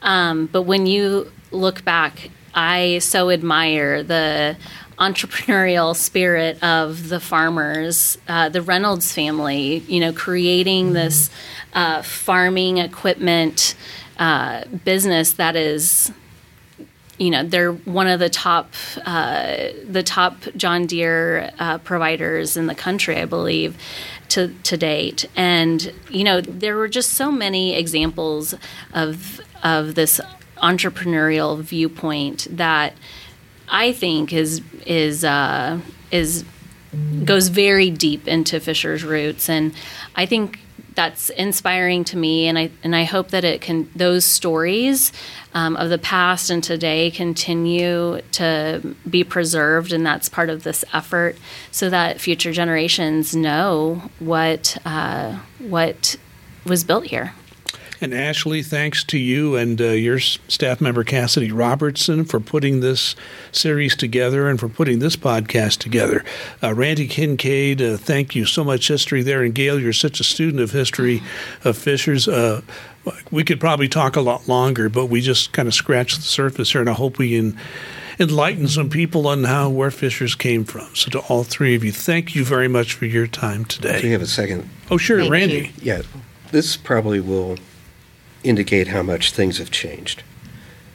Um, 0.00 0.46
but 0.46 0.62
when 0.62 0.86
you 0.86 1.30
look 1.52 1.84
back, 1.84 2.30
I 2.54 2.98
so 2.98 3.30
admire 3.30 4.02
the 4.02 4.56
entrepreneurial 4.98 5.96
spirit 5.96 6.62
of 6.62 7.08
the 7.08 7.18
farmers, 7.18 8.18
uh, 8.28 8.48
the 8.48 8.62
Reynolds 8.62 9.12
family, 9.12 9.78
you 9.88 10.00
know, 10.00 10.12
creating 10.12 10.86
mm-hmm. 10.86 10.94
this 10.94 11.30
uh, 11.74 12.02
farming 12.02 12.78
equipment 12.78 13.74
uh, 14.18 14.64
business 14.84 15.32
that 15.32 15.56
is, 15.56 16.12
you 17.18 17.30
know, 17.30 17.42
they're 17.42 17.72
one 17.72 18.06
of 18.06 18.20
the 18.20 18.28
top, 18.28 18.74
uh, 19.04 19.68
the 19.88 20.02
top 20.04 20.36
John 20.56 20.86
Deere 20.86 21.50
uh, 21.58 21.78
providers 21.78 22.56
in 22.56 22.66
the 22.66 22.74
country, 22.74 23.16
I 23.16 23.24
believe. 23.24 23.76
To, 24.28 24.48
to 24.48 24.78
date, 24.78 25.26
and 25.36 25.92
you 26.08 26.24
know 26.24 26.40
there 26.40 26.74
were 26.74 26.88
just 26.88 27.10
so 27.10 27.30
many 27.30 27.74
examples 27.74 28.54
of 28.94 29.42
of 29.62 29.94
this 29.94 30.22
entrepreneurial 30.62 31.60
viewpoint 31.60 32.46
that 32.50 32.94
I 33.68 33.92
think 33.92 34.32
is 34.32 34.60
is 34.86 35.24
uh, 35.24 35.80
is 36.10 36.44
goes 37.24 37.48
very 37.48 37.90
deep 37.90 38.28
into 38.28 38.60
Fisher's 38.60 39.02
roots, 39.02 39.48
and 39.48 39.72
I 40.14 40.26
think 40.26 40.58
that's 40.94 41.30
inspiring 41.30 42.04
to 42.04 42.16
me, 42.16 42.46
and 42.48 42.58
I 42.58 42.70
and 42.82 42.94
I 42.94 43.04
hope 43.04 43.30
that 43.30 43.44
it 43.44 43.60
can 43.60 43.90
those 43.96 44.24
stories 44.24 45.12
um, 45.54 45.76
of 45.76 45.88
the 45.88 45.98
past 45.98 46.50
and 46.50 46.62
today 46.62 47.10
continue 47.10 48.20
to 48.32 48.94
be 49.08 49.24
preserved, 49.24 49.92
and 49.92 50.04
that's 50.04 50.28
part 50.28 50.50
of 50.50 50.64
this 50.64 50.84
effort, 50.92 51.36
so 51.70 51.88
that 51.88 52.20
future 52.20 52.52
generations 52.52 53.34
know 53.34 54.10
what 54.18 54.76
uh, 54.84 55.38
what 55.58 56.16
was 56.66 56.84
built 56.84 57.06
here. 57.06 57.32
And 58.02 58.12
Ashley, 58.12 58.64
thanks 58.64 59.04
to 59.04 59.16
you 59.16 59.54
and 59.54 59.80
uh, 59.80 59.90
your 59.90 60.18
staff 60.18 60.80
member 60.80 61.04
Cassidy 61.04 61.52
Robertson 61.52 62.24
for 62.24 62.40
putting 62.40 62.80
this 62.80 63.14
series 63.52 63.94
together 63.94 64.48
and 64.48 64.58
for 64.58 64.68
putting 64.68 64.98
this 64.98 65.14
podcast 65.14 65.78
together. 65.78 66.24
Uh, 66.60 66.74
Randy 66.74 67.06
Kincaid, 67.06 67.80
uh, 67.80 67.96
thank 67.96 68.34
you 68.34 68.44
so 68.44 68.64
much, 68.64 68.88
history 68.88 69.22
there. 69.22 69.44
And 69.44 69.54
Gail, 69.54 69.78
you're 69.78 69.92
such 69.92 70.18
a 70.18 70.24
student 70.24 70.60
of 70.60 70.72
history 70.72 71.22
of 71.62 71.78
Fishers. 71.78 72.26
Uh, 72.26 72.62
we 73.30 73.44
could 73.44 73.60
probably 73.60 73.86
talk 73.86 74.16
a 74.16 74.20
lot 74.20 74.48
longer, 74.48 74.88
but 74.88 75.06
we 75.06 75.20
just 75.20 75.52
kind 75.52 75.68
of 75.68 75.74
scratched 75.74 76.16
the 76.16 76.22
surface 76.22 76.72
here, 76.72 76.80
and 76.80 76.90
I 76.90 76.94
hope 76.94 77.18
we 77.18 77.36
can 77.36 77.56
enlighten 78.18 78.66
some 78.66 78.90
people 78.90 79.28
on 79.28 79.44
how 79.44 79.70
where 79.70 79.92
Fishers 79.92 80.34
came 80.34 80.64
from. 80.64 80.92
So 80.96 81.08
to 81.12 81.20
all 81.20 81.44
three 81.44 81.76
of 81.76 81.84
you, 81.84 81.92
thank 81.92 82.34
you 82.34 82.44
very 82.44 82.66
much 82.66 82.94
for 82.94 83.06
your 83.06 83.28
time 83.28 83.64
today. 83.64 84.00
Do 84.00 84.08
you 84.08 84.12
have 84.12 84.22
a 84.22 84.26
second? 84.26 84.68
Oh, 84.90 84.96
sure, 84.96 85.20
Thank 85.20 85.30
Randy. 85.30 85.54
you. 85.54 85.68
Yeah, 85.80 86.02
this 86.50 86.76
probably 86.76 87.20
will 87.20 87.58
indicate 88.44 88.88
how 88.88 89.02
much 89.02 89.32
things 89.32 89.58
have 89.58 89.70
changed. 89.70 90.22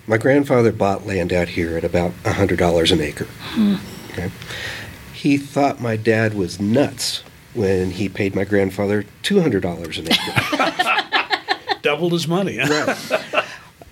My 0.06 0.18
grandfather 0.18 0.72
bought 0.72 1.06
land 1.06 1.34
out 1.34 1.50
here 1.50 1.76
at 1.78 1.84
about 1.84 2.12
$100 2.24 2.92
an 2.92 3.02
acre. 3.02 3.28
Okay. 4.12 4.32
He 5.14 5.38
thought 5.38 5.82
my 5.82 5.96
dad 5.98 6.34
was 6.34 6.60
nuts 6.60 7.24
when 7.54 7.92
he 7.92 8.08
paid 8.08 8.36
my 8.36 8.44
grandfather 8.46 9.04
$200 9.24 10.00
an 10.00 10.12
acre. 10.12 11.80
Doubled 11.82 12.12
his 12.14 12.28
money. 12.28 12.58
Right. 12.60 13.44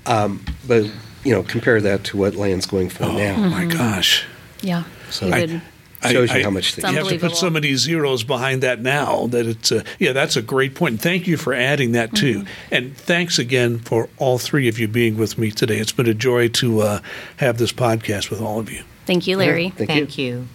Um, 0.05 0.43
but, 0.67 0.83
you 1.23 1.33
know, 1.33 1.43
compare 1.43 1.81
that 1.81 2.03
to 2.05 2.17
what 2.17 2.35
land's 2.35 2.65
going 2.65 2.89
for 2.89 3.05
Oh 3.05 3.17
now. 3.17 3.37
my 3.49 3.65
gosh. 3.65 4.25
Yeah, 4.61 4.83
So 5.09 5.29
I- 5.31 5.61
would- 6.07 6.29
Shows 6.29 6.33
you 6.37 6.43
how 6.43 6.49
much 6.49 6.67
It's 6.67 6.75
things 6.75 6.91
You 6.91 6.97
have 6.97 7.07
to 7.07 7.13
put 7.13 7.13
unbelievable. 7.13 7.35
so 7.35 7.49
many 7.49 7.75
zeros 7.75 8.23
behind 8.23 8.61
that 8.63 8.81
now 8.81 9.27
that 9.27 9.45
it's 9.47 9.71
uh, 9.71 9.83
yeah 9.99 10.11
that's 10.13 10.35
a 10.35 10.41
great 10.41 10.75
point. 10.75 11.01
Thank 11.01 11.27
you 11.27 11.37
for 11.37 11.53
adding 11.53 11.91
that 11.93 12.13
too, 12.15 12.39
Mm-hmm. 12.39 12.73
and 12.75 12.97
thanks 12.97 13.39
again 13.39 13.79
for 13.79 14.09
all 14.17 14.37
three 14.37 14.67
of 14.67 14.79
you 14.79 14.87
being 14.87 15.17
with 15.17 15.37
me 15.37 15.51
today. 15.51 15.77
It's 15.77 15.91
been 15.91 16.07
a 16.07 16.13
joy 16.13 16.47
to 16.49 16.81
uh, 16.81 16.99
have 17.37 17.57
this 17.57 17.71
podcast 17.71 18.29
with 18.29 18.41
all 18.41 18.59
of 18.59 18.71
you. 18.71 18.83
Thank 19.05 19.27
you, 19.27 19.37
Larry. 19.37 19.69
Thank, 19.69 19.89
Thank 19.89 20.17
you. 20.17 20.25
you. 20.25 20.47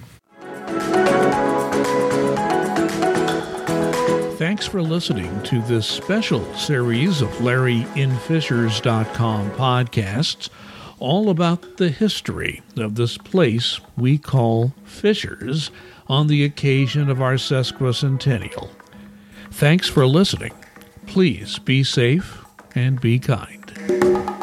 Thanks 4.37 4.67
for 4.67 4.83
listening 4.83 5.43
to 5.45 5.61
this 5.63 5.87
special 5.87 6.53
series 6.55 7.21
of 7.21 7.29
LarryInFishers.com 7.41 9.51
podcasts, 9.53 10.49
all 11.01 11.31
about 11.31 11.79
the 11.79 11.89
history 11.89 12.63
of 12.77 12.95
this 12.95 13.19
place 13.19 13.81
we 13.97 14.19
call 14.19 14.73
Fishers 14.85 15.71
on 16.07 16.27
the 16.29 16.45
occasion 16.45 17.11
of 17.11 17.21
our 17.21 17.35
sesquicentennial. 17.35 18.69
Thanks 19.51 19.89
for 19.89 20.07
listening. 20.07 20.53
Please 21.07 21.59
be 21.59 21.83
safe 21.83 22.45
and 22.75 23.01
be 23.01 23.19
kind. 23.19 24.40